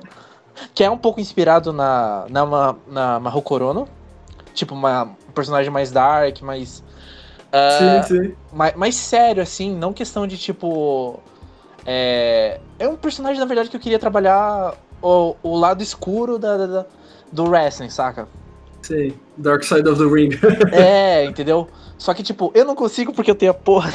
[0.74, 3.32] que é um pouco inspirado na, na, na.
[4.52, 6.82] Tipo, uma, um personagem mais dark, mais.
[7.54, 8.34] Ah, sim, sim.
[8.52, 11.20] mais, mais sério, assim, não questão de tipo.
[11.86, 16.56] É, é um personagem, na verdade, que eu queria trabalhar o, o lado escuro da,
[16.56, 16.86] da- da-
[17.30, 18.26] do wrestling, saca?
[18.82, 19.14] Sim.
[19.36, 20.30] Dark Side of the Ring.
[20.72, 21.68] É, entendeu?
[21.98, 23.90] Só que, tipo, eu não consigo porque eu tenho a porra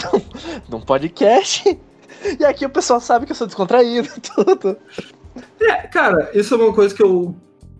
[0.68, 1.78] de um- podcast.
[2.38, 4.76] E aqui o pessoal sabe que eu sou descontraído, tudo.
[5.62, 7.34] É, cara, isso é uma coisa que eu.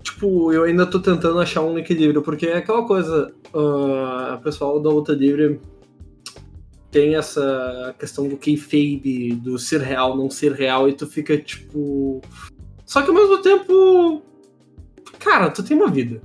[0.10, 4.80] Tipo, eu ainda tô tentando achar um equilíbrio, porque é aquela coisa, uh, o pessoal
[4.80, 5.62] da luta livre
[6.90, 12.22] tem essa questão do kayfabe, do ser real, não ser real, e tu fica tipo.
[12.86, 14.24] Só que ao mesmo tempo.
[15.20, 16.20] Cara, tu tem uma vida.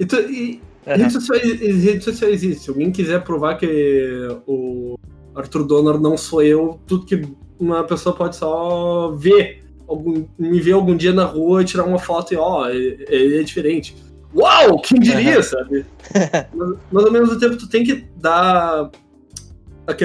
[0.00, 0.96] E, tu, e uhum.
[0.96, 2.64] redes, sociais, redes sociais existem.
[2.64, 4.98] Se alguém quiser provar que o
[5.32, 7.22] Arthur Donor não sou eu, tudo que
[7.56, 12.34] uma pessoa pode só ver, algum, me ver algum dia na rua, tirar uma foto
[12.34, 13.96] e ó, ele é diferente.
[14.34, 15.86] Uau, quem diria, sabe?
[16.54, 18.90] mas, mas ao mesmo tempo tu tem que dar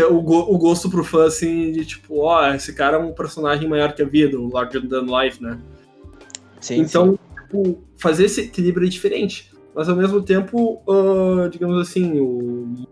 [0.10, 3.68] o, o gosto pro fã, assim, de tipo, ó, oh, esse cara é um personagem
[3.68, 5.60] maior que a vida, o Larger Than Life, né?
[6.62, 7.18] Sim, então, sim.
[7.44, 9.52] Tipo, fazer esse equilíbrio é diferente.
[9.76, 12.88] Mas ao mesmo tempo, uh, digamos assim, o,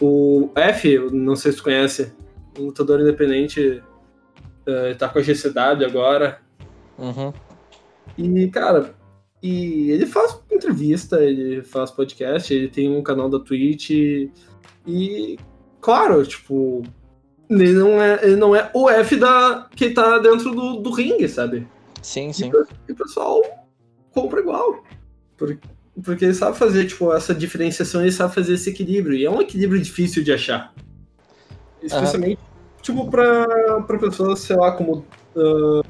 [0.00, 2.12] o F, não sei se tu conhece,
[2.58, 3.82] um lutador independente,
[4.66, 6.40] uh, tá com a GCW agora.
[6.98, 7.32] Uhum.
[8.16, 8.94] E, cara,
[9.42, 13.90] e ele faz entrevista, ele faz podcast, ele tem um canal da Twitch.
[14.86, 15.38] E,
[15.80, 16.82] claro, tipo,
[17.48, 21.28] ele não é, ele não é o F da, que tá dentro do, do ringue,
[21.28, 21.66] sabe?
[22.02, 22.50] Sim, sim.
[22.88, 23.42] E, o pessoal
[24.10, 24.84] compra igual.
[25.36, 25.58] Porque,
[26.04, 29.16] porque ele sabe fazer, tipo, essa diferenciação, ele sabe fazer esse equilíbrio.
[29.16, 30.74] E é um equilíbrio difícil de achar.
[31.82, 32.49] Especialmente, uhum.
[32.90, 35.04] Tipo, pra, pra pessoas, sei lá, como.
[35.34, 35.82] Uh,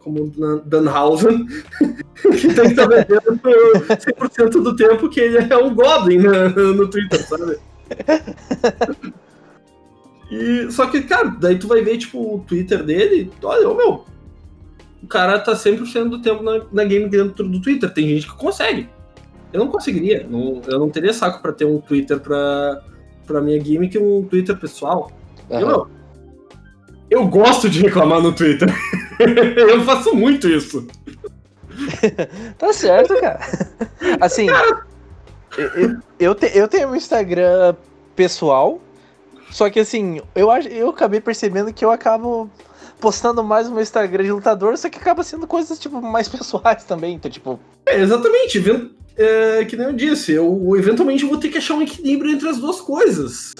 [0.00, 0.32] como
[0.64, 1.44] Danhausen,
[2.22, 6.88] que tem que estar vendendo 100% do tempo que ele é um Goblin né, no
[6.88, 7.58] Twitter, sabe?
[10.30, 14.04] E, só que, cara, daí tu vai ver, tipo, o Twitter dele, olha, meu,
[15.02, 17.92] o cara tá 100% do tempo na, na game dentro do Twitter.
[17.92, 18.88] Tem gente que consegue.
[19.52, 20.26] Eu não conseguiria.
[20.28, 22.82] Não, eu não teria saco pra ter um Twitter pra,
[23.26, 25.10] pra minha game que um Twitter pessoal.
[25.48, 25.60] Uhum.
[25.60, 25.88] Eu,
[27.10, 28.68] eu gosto de reclamar no Twitter.
[29.56, 30.86] eu faço muito isso.
[32.58, 33.40] tá certo, cara.
[34.20, 34.86] Assim, cara...
[35.56, 37.74] eu, eu, te, eu tenho um Instagram
[38.16, 38.80] pessoal
[39.50, 42.50] só que assim, eu, eu acabei percebendo que eu acabo
[43.00, 46.84] postando mais no meu Instagram de lutador, só que acaba sendo coisas, tipo, mais pessoais
[46.84, 47.58] também, então, tipo...
[47.86, 48.62] É, exatamente,
[49.16, 52.58] é, que nem eu disse, eu eventualmente vou ter que achar um equilíbrio entre as
[52.58, 53.54] duas coisas.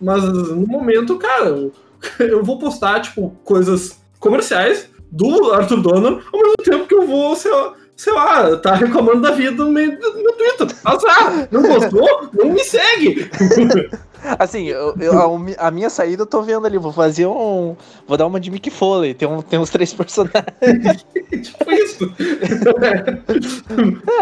[0.00, 1.70] Mas no momento, cara,
[2.18, 7.36] eu vou postar, tipo, coisas comerciais do Arthur Donner, ao mesmo tempo que eu vou,
[7.36, 10.76] sei lá, sei lá, tá reclamando da vida no meio meu Twitter.
[10.84, 11.48] Azar!
[11.50, 12.30] Não gostou?
[12.32, 13.30] Não me segue!
[14.38, 17.76] Assim, eu, eu, a, minha saída eu tô vendo ali, vou fazer um.
[18.06, 20.44] Vou dar uma de Mickey Foley, tem, um, tem uns três personagens.
[21.42, 22.14] tipo isso.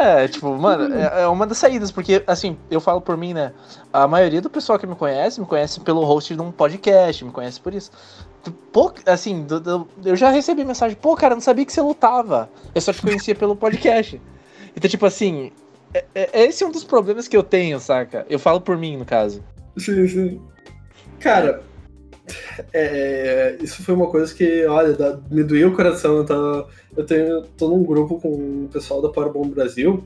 [0.00, 3.52] é, tipo, mano, é, é, uma das saídas, porque, assim, eu falo por mim, né?
[3.92, 7.30] A maioria do pessoal que me conhece, me conhece pelo host de um podcast, me
[7.30, 7.90] conhece por isso.
[8.72, 12.48] Pô, assim, do, do, eu já recebi mensagem, pô, cara, não sabia que você lutava.
[12.74, 14.20] Eu só te conhecia pelo podcast.
[14.74, 15.52] Então, tipo assim,
[15.92, 18.24] é, é, esse é um dos problemas que eu tenho, saca?
[18.30, 19.42] Eu falo por mim, no caso.
[19.80, 20.40] Sim, sim.
[21.18, 21.62] Cara,
[22.72, 26.18] é, isso foi uma coisa que, olha, dá, me doía o coração.
[26.18, 30.04] Eu, tava, eu tenho, tô num grupo com o pessoal da Powerbomb Brasil.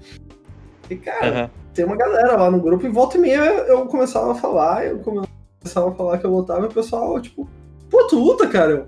[0.89, 1.51] E, cara, uhum.
[1.73, 4.99] tem uma galera lá no grupo e volta e meia eu começava a falar, eu
[4.99, 7.49] começava a falar que eu lutava e o pessoal, tipo,
[7.91, 8.73] pô, tu luta, cara?
[8.73, 8.87] Eu,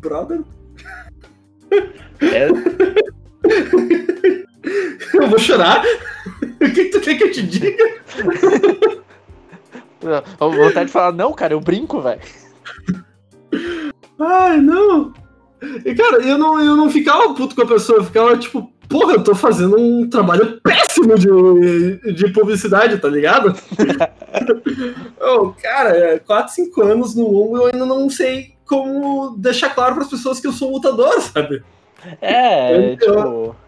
[0.00, 0.40] brother.
[2.20, 2.48] É.
[5.14, 5.82] eu vou chorar?
[6.60, 7.84] O que tu quer que eu te diga?
[10.40, 12.20] A vontade de falar, não, cara, eu brinco, velho.
[14.18, 15.12] Ai, não.
[15.84, 19.14] E, cara, eu não, eu não ficava puto com a pessoa, eu ficava tipo, porra,
[19.14, 23.54] eu tô fazendo um trabalho péssimo de, de publicidade, tá ligado?
[25.20, 30.04] oh, cara, 4, 5 anos no mundo eu ainda não sei como deixar claro para
[30.04, 31.62] as pessoas que eu sou lutador, sabe?
[32.20, 33.56] É, eu, tipo.
[33.58, 33.67] Ah,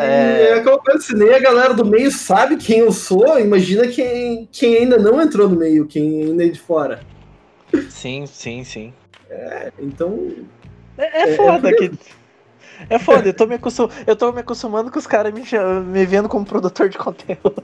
[0.00, 0.50] é...
[0.50, 4.48] é aquela coisa, se nem a galera do meio sabe quem eu sou, imagina quem,
[4.50, 7.00] quem ainda não entrou no meio, quem ainda é de fora.
[7.90, 8.92] Sim, sim, sim.
[9.28, 10.28] É, então.
[10.96, 11.92] É, é, é foda é que.
[12.90, 13.88] É foda, eu tô me, acostum...
[14.06, 15.42] eu tô me acostumando com os caras me,
[15.84, 17.62] me vendo como produtor de conteúdo.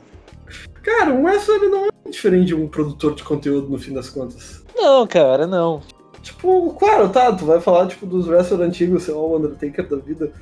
[0.83, 4.65] Cara, um wrestler não é diferente de um produtor de conteúdo no fim das contas.
[4.75, 5.83] Não, cara, não.
[6.23, 9.97] Tipo, claro, tá, tu vai falar tipo dos wrestlers antigos, sei lá, o Undertaker da
[9.97, 10.33] vida.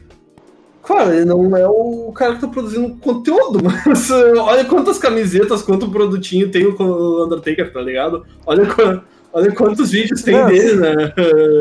[0.82, 5.90] Claro, ele não é o cara que tá produzindo conteúdo, mas olha quantas camisetas, quanto
[5.90, 8.24] produtinho tem o Undertaker, tá ligado?
[8.46, 8.62] Olha,
[9.32, 11.12] olha quantos vídeos tem dele, né?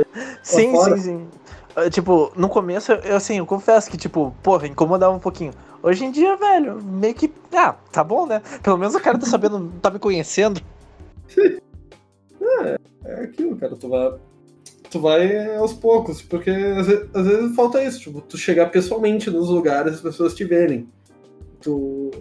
[0.41, 1.27] Sim, sim, sim.
[1.75, 5.53] Ah, tipo, no começo, eu assim, eu confesso que, tipo, porra, incomodava um pouquinho.
[5.81, 7.31] Hoje em dia, velho, meio que.
[7.53, 8.41] Ah, tá bom, né?
[8.61, 10.61] Pelo menos o cara tá sabendo, tá me conhecendo.
[12.41, 13.75] É, é aquilo, cara.
[13.75, 14.13] Tu vai,
[14.89, 19.29] tu vai aos poucos, porque às vezes, às vezes, falta isso, tipo, tu chegar pessoalmente
[19.29, 20.87] nos lugares as pessoas te verem.
[21.61, 22.11] Tu...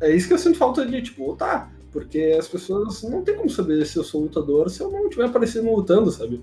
[0.00, 1.72] É isso que eu sinto falta de, tipo, lutar.
[1.90, 5.26] Porque as pessoas não tem como saber se eu sou lutador se eu não estiver
[5.26, 6.42] aparecendo lutando, sabe?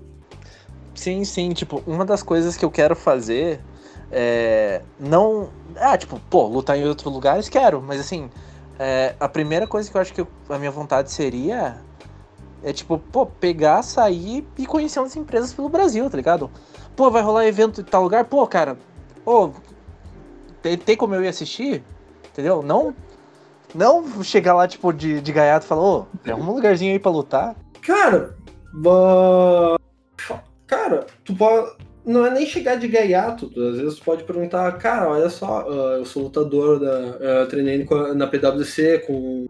[0.94, 1.50] Sim, sim.
[1.50, 3.60] Tipo, uma das coisas que eu quero fazer
[4.10, 4.82] é.
[4.98, 5.50] Não.
[5.76, 7.82] Ah, tipo, pô, lutar em outros lugares, quero.
[7.82, 8.30] Mas assim,
[8.78, 11.76] é, a primeira coisa que eu acho que eu, a minha vontade seria.
[12.64, 16.50] É tipo, pô, pegar, sair e conhecer umas empresas pelo Brasil, tá ligado?
[16.94, 18.24] Pô, vai rolar evento em tal lugar?
[18.24, 18.78] Pô, cara,
[19.24, 19.50] pô,
[20.62, 21.82] tem, tem como eu ir assistir?
[22.30, 22.62] Entendeu?
[22.62, 22.94] Não
[23.74, 27.10] não chegar lá, tipo, de, de gaiato e falar, ô, tem um lugarzinho aí pra
[27.10, 27.56] lutar.
[27.80, 28.36] Cara,
[28.74, 29.78] uh...
[30.66, 31.72] cara, tu pode.
[32.04, 35.64] Não é nem chegar de gaiato, tu, às vezes tu pode perguntar, cara, olha só,
[35.68, 37.44] uh, eu sou lutador da.
[37.44, 39.46] Uh, treinei na PWC com,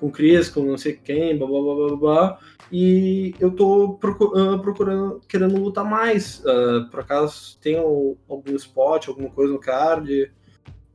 [0.00, 2.38] com o Chris, com não sei quem, blá blá blá blá blá.
[2.70, 6.42] E eu tô procurando, procurando querendo lutar mais.
[6.90, 10.30] por acaso tem algum spot, alguma coisa no card?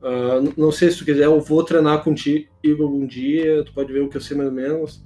[0.02, 2.48] Uh, não sei se tu quiser, eu vou treinar contigo
[2.82, 5.04] algum dia, tu pode ver o que eu sei mais ou menos.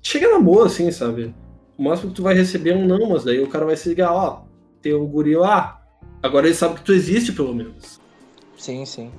[0.00, 1.34] Chega na boa, assim, sabe?
[1.76, 3.88] O máximo que tu vai receber é um não, mas daí o cara vai se
[3.88, 4.44] ligar, ó,
[4.80, 5.82] tem um guri lá.
[6.22, 8.00] Agora ele sabe que tu existe, pelo menos.
[8.56, 9.10] Sim, sim.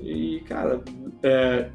[0.00, 0.82] E, cara,
[1.22, 1.70] é,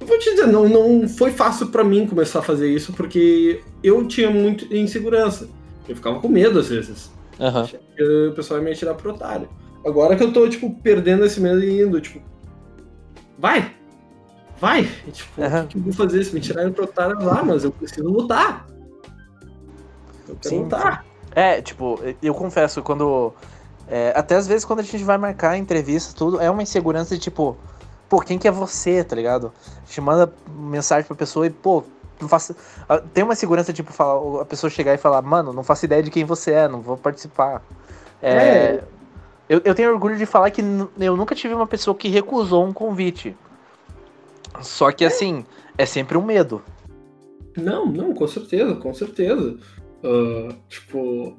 [0.00, 4.06] vou te dizer, não, não foi fácil para mim começar a fazer isso, porque eu
[4.06, 5.48] tinha muito insegurança.
[5.88, 7.10] Eu ficava com medo às vezes.
[7.38, 8.28] Uhum.
[8.30, 9.48] O pessoal ia me atirar pro otário.
[9.84, 12.20] Agora que eu tô, tipo, perdendo esse medo e indo, tipo,
[13.38, 13.74] vai!
[14.60, 14.88] Vai!
[15.06, 15.64] E, tipo, uhum.
[15.64, 16.24] o que eu vou fazer?
[16.24, 18.66] Se me tirarem pro otário lá, mas eu preciso lutar.
[20.28, 20.62] Eu quero Sim.
[20.62, 21.04] lutar.
[21.34, 23.32] É, tipo, eu confesso, quando.
[23.86, 27.20] É, até às vezes quando a gente vai marcar entrevista, tudo, é uma insegurança de
[27.20, 27.58] tipo,
[28.14, 29.52] pô, quem que é você, tá ligado?
[29.82, 31.82] A gente manda mensagem pra pessoa e, pô,
[32.20, 32.54] não faço.
[33.12, 36.12] Tem uma segurança, tipo, falar, a pessoa chegar e falar, mano, não faço ideia de
[36.12, 37.60] quem você é, não vou participar.
[38.22, 38.84] É, é.
[39.48, 40.62] Eu, eu tenho orgulho de falar que
[41.00, 43.36] eu nunca tive uma pessoa que recusou um convite.
[44.62, 45.44] Só que assim,
[45.76, 46.62] é sempre um medo.
[47.56, 49.58] Não, não, com certeza, com certeza.
[50.04, 51.36] Uh, tipo.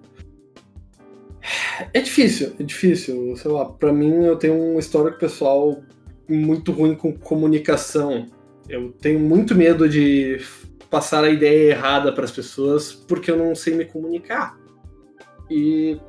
[1.93, 3.33] É difícil, é difícil.
[3.37, 5.81] Sei lá, pra mim eu tenho um histórico pessoal
[6.27, 8.27] muito ruim com comunicação.
[8.67, 10.39] Eu tenho muito medo de
[10.89, 14.57] passar a ideia errada para as pessoas porque eu não sei me comunicar.
[15.49, 15.99] E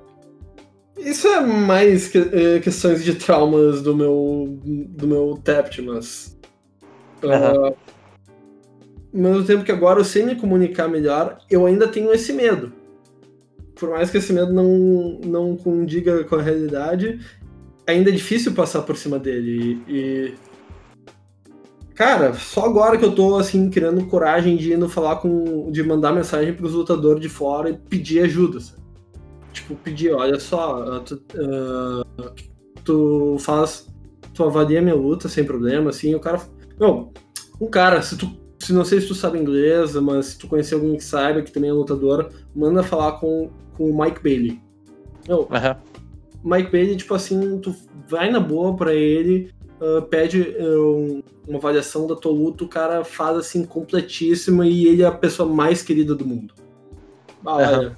[0.98, 6.38] isso é mais que, é, questões de traumas do meu do meu Tapt, mas
[7.22, 7.30] uhum.
[7.30, 7.76] uh, ao
[9.12, 12.72] mesmo tempo que agora eu sei me comunicar melhor, eu ainda tenho esse medo.
[13.74, 17.20] Por mais que esse medo não não condiga com a realidade,
[17.86, 20.34] ainda é difícil passar por cima dele e,
[21.94, 26.12] Cara, só agora que eu tô assim criando coragem de indo falar com de mandar
[26.12, 28.60] mensagem para os lutadores de fora e pedir ajuda.
[28.60, 28.86] Sabe?
[29.56, 32.04] tipo, pedir, olha só, tu, uh,
[32.84, 33.88] tu faz,
[34.34, 36.40] tu avalia minha luta sem problema, assim, o cara,
[36.78, 37.12] não,
[37.60, 40.74] um cara, se tu, se não sei se tu sabe inglês, mas se tu conhecer
[40.74, 44.60] alguém que saiba, que também é lutador, manda falar com, com o Mike Bailey.
[45.26, 45.76] Não, uhum.
[46.46, 47.74] Mike Bailey, tipo assim, tu
[48.08, 53.04] vai na boa pra ele, uh, pede uh, uma avaliação da tua luta, o cara
[53.04, 56.54] faz assim completíssima e ele é a pessoa mais querida do mundo.
[57.44, 57.78] Ah, uhum.
[57.78, 57.96] olha,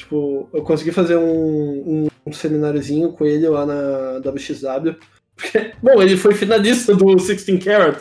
[0.00, 4.96] Tipo, eu consegui fazer um, um, um semináriozinho com ele lá na WXW.
[5.36, 7.98] Porque, bom, ele foi finalista do 16 Carat.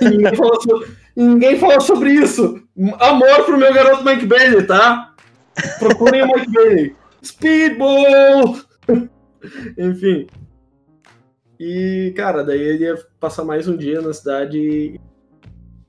[0.00, 2.60] ninguém, falou sobre, ninguém falou sobre isso.
[2.98, 5.14] Amor pro meu garoto Mike Bailey, tá?
[5.78, 6.96] Procurem o Mike Bailey.
[7.24, 8.56] Speedball!
[9.78, 10.26] Enfim.
[11.58, 15.00] E, cara, daí ele ia passar mais um dia na cidade e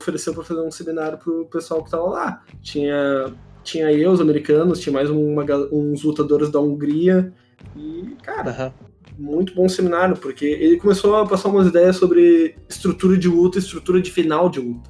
[0.00, 2.44] ofereceu para fazer um seminário pro pessoal que tava lá.
[2.62, 3.34] Tinha
[3.68, 7.32] tinha eu, os americanos, tinha mais uma, uns lutadores da Hungria.
[7.76, 8.74] E, cara,
[9.18, 9.26] uhum.
[9.26, 14.00] muito bom seminário, porque ele começou a passar umas ideias sobre estrutura de luta, estrutura
[14.00, 14.88] de final de luta.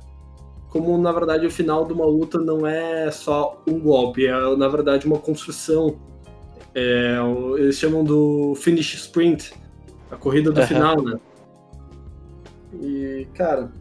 [0.70, 4.68] Como, na verdade, o final de uma luta não é só um golpe, é, na
[4.68, 5.98] verdade, uma construção.
[6.80, 7.16] É,
[7.58, 9.52] eles chamam do finish sprint,
[10.12, 10.66] a corrida do uhum.
[10.66, 11.18] final, né?
[12.80, 13.72] E, cara,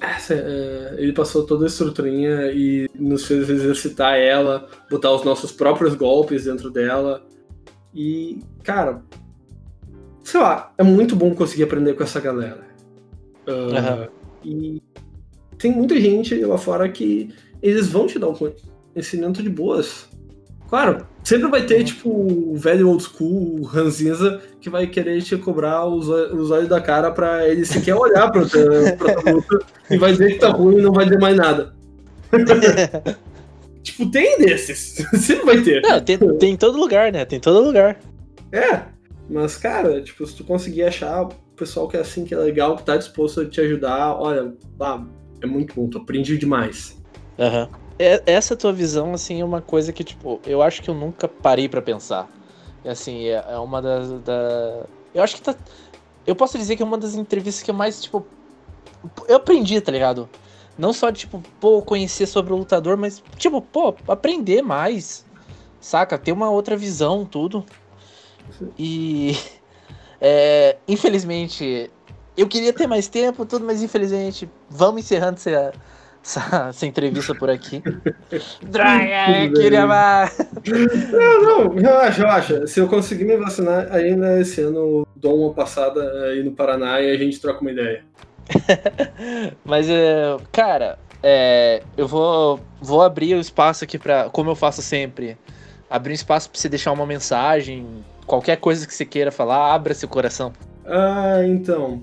[0.00, 5.96] é, ele passou toda a estruturinha e nos fez exercitar ela, botar os nossos próprios
[5.96, 7.26] golpes dentro dela.
[7.92, 9.02] E, cara,
[10.22, 12.64] sei lá, é muito bom conseguir aprender com essa galera.
[13.48, 14.08] Uh, uhum.
[14.44, 14.82] E
[15.58, 18.52] tem muita gente lá fora que eles vão te dar um
[18.94, 20.08] conhecimento de boas.
[20.68, 21.84] Claro, sempre vai ter, uhum.
[21.84, 26.68] tipo, o velho old school, o Ranzinza, que vai querer te cobrar os, os olhos
[26.68, 29.60] da cara pra ele sequer olhar pra, pra luta
[29.90, 31.74] e vai dizer que tá ruim e não vai dizer mais nada.
[33.82, 35.04] tipo, tem desses.
[35.18, 35.82] Sempre vai ter.
[35.82, 37.24] Não, tem, tem em todo lugar, né?
[37.24, 37.98] Tem em todo lugar.
[38.52, 38.82] É.
[39.28, 42.76] Mas, cara, tipo, se tu conseguir achar o pessoal que é assim, que é legal,
[42.76, 45.02] que tá disposto a te ajudar, olha, ah,
[45.40, 47.02] é muito bom, tu aprendi demais.
[47.38, 47.68] Aham.
[47.72, 47.83] Uhum.
[47.98, 51.68] Essa tua visão, assim, é uma coisa que, tipo, eu acho que eu nunca parei
[51.68, 52.28] para pensar.
[52.84, 54.10] E, assim, é, é uma das.
[54.22, 54.84] Da...
[55.14, 55.54] Eu acho que tá.
[56.26, 58.26] Eu posso dizer que é uma das entrevistas que eu mais, tipo.
[59.28, 60.28] Eu aprendi, tá ligado?
[60.76, 65.24] Não só tipo, pô, conhecer sobre o lutador, mas, tipo, pô, aprender mais.
[65.80, 66.18] Saca?
[66.18, 67.64] Ter uma outra visão, tudo.
[68.78, 69.36] E.
[70.26, 71.90] É, infelizmente,
[72.34, 75.74] eu queria ter mais tempo, tudo, mas infelizmente, vamos encerrando essa,
[76.24, 77.82] essa, essa entrevista por aqui.
[78.62, 80.36] Droga, queria mais.
[81.12, 82.66] Não, não, relaxa, relaxa.
[82.66, 87.10] Se eu conseguir me vacinar ainda esse ano, dou uma passada aí no Paraná e
[87.10, 88.02] a gente troca uma ideia.
[89.64, 94.80] mas, é, cara, é, eu vou, vou abrir o espaço aqui para, como eu faço
[94.80, 95.36] sempre,
[95.90, 97.86] abrir um espaço para você deixar uma mensagem,
[98.26, 100.52] qualquer coisa que você queira falar, abra seu coração.
[100.86, 102.02] Ah, então.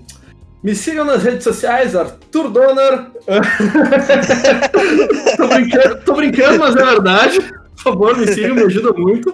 [0.62, 3.10] Me sigam nas redes sociais, Arthur Donner.
[5.36, 7.40] tô, brincando, tô, brincando, mas é verdade.
[7.74, 9.30] Por favor, me sigam, me ajuda muito.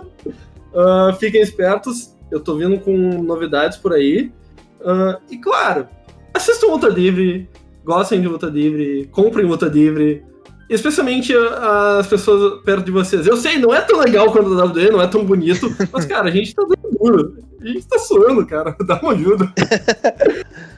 [0.72, 4.32] Uh, fiquem espertos, eu tô vindo com novidades por aí.
[4.80, 5.86] Uh, e claro,
[6.32, 7.46] assistam Luta Livre,
[7.84, 10.24] gostem de Luta Livre, comprem Luta Livre,
[10.70, 13.26] especialmente as pessoas perto de vocês.
[13.26, 16.28] Eu sei, não é tão legal quanto a WWE, não é tão bonito, mas, cara,
[16.28, 17.36] a gente tá dando duro.
[17.60, 18.74] A gente tá suando, cara.
[18.86, 19.52] Dá uma ajuda.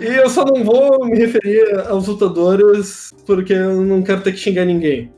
[0.00, 4.38] E eu só não vou me referir aos lutadores porque eu não quero ter que
[4.38, 5.12] xingar ninguém.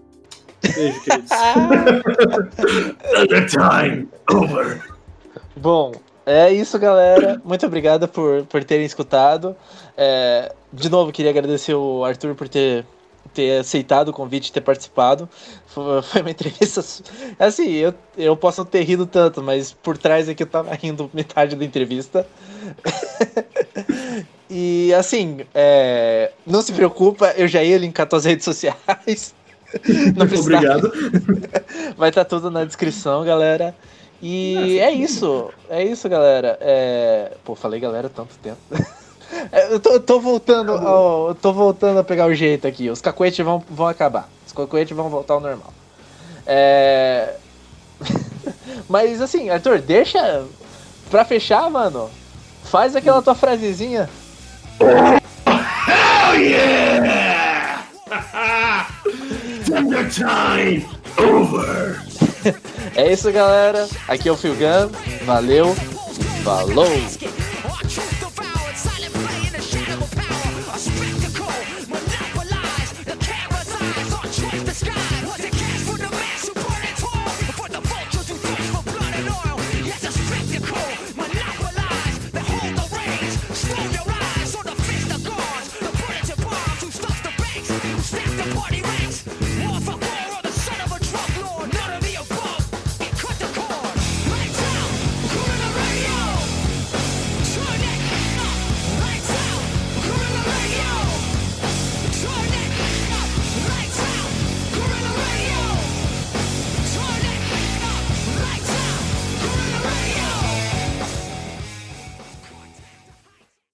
[0.63, 1.31] Beijo, queridos.
[3.15, 4.83] Another time over.
[5.57, 5.93] Bom,
[6.27, 7.41] é isso, galera.
[7.45, 9.57] Muito obrigado por, por terem escutado.
[9.97, 12.85] É, de novo, queria agradecer o Arthur por ter,
[13.33, 15.29] ter aceitado o convite e ter participado.
[15.67, 16.85] Foi, uma entrevista.
[17.39, 21.55] Assim, eu, eu posso ter rido tanto, mas por trás aqui eu tava rindo metade
[21.55, 22.27] da entrevista.
[24.49, 29.35] e assim, é, não se preocupa, eu já ia linkar tuas redes sociais.
[30.17, 30.57] Não precisa.
[30.57, 30.93] Obrigado.
[31.99, 33.75] Vai estar tá tudo na descrição, galera.
[34.23, 36.57] E é isso, é isso, galera.
[36.61, 37.33] É...
[37.45, 38.59] Pô, falei galera tanto tempo.
[39.53, 42.89] É, eu tô, eu tô voltando, ao, tô voltando a pegar o jeito aqui.
[42.91, 44.29] Os cacuetes vão, vão acabar.
[44.47, 45.73] Os cacuetes vão voltar ao normal.
[46.47, 47.35] É...
[48.89, 50.45] Mas assim, Arthur, deixa
[51.11, 52.11] pra fechar, mano.
[52.65, 54.09] Faz aquela tua frasezinha.
[54.81, 57.85] hell yeah!
[59.67, 60.87] Thunder time
[61.19, 62.01] over!
[62.95, 63.89] é isso, galera.
[64.09, 64.91] Aqui é o Filgan.
[65.25, 65.75] Valeu.
[66.45, 66.87] Falou!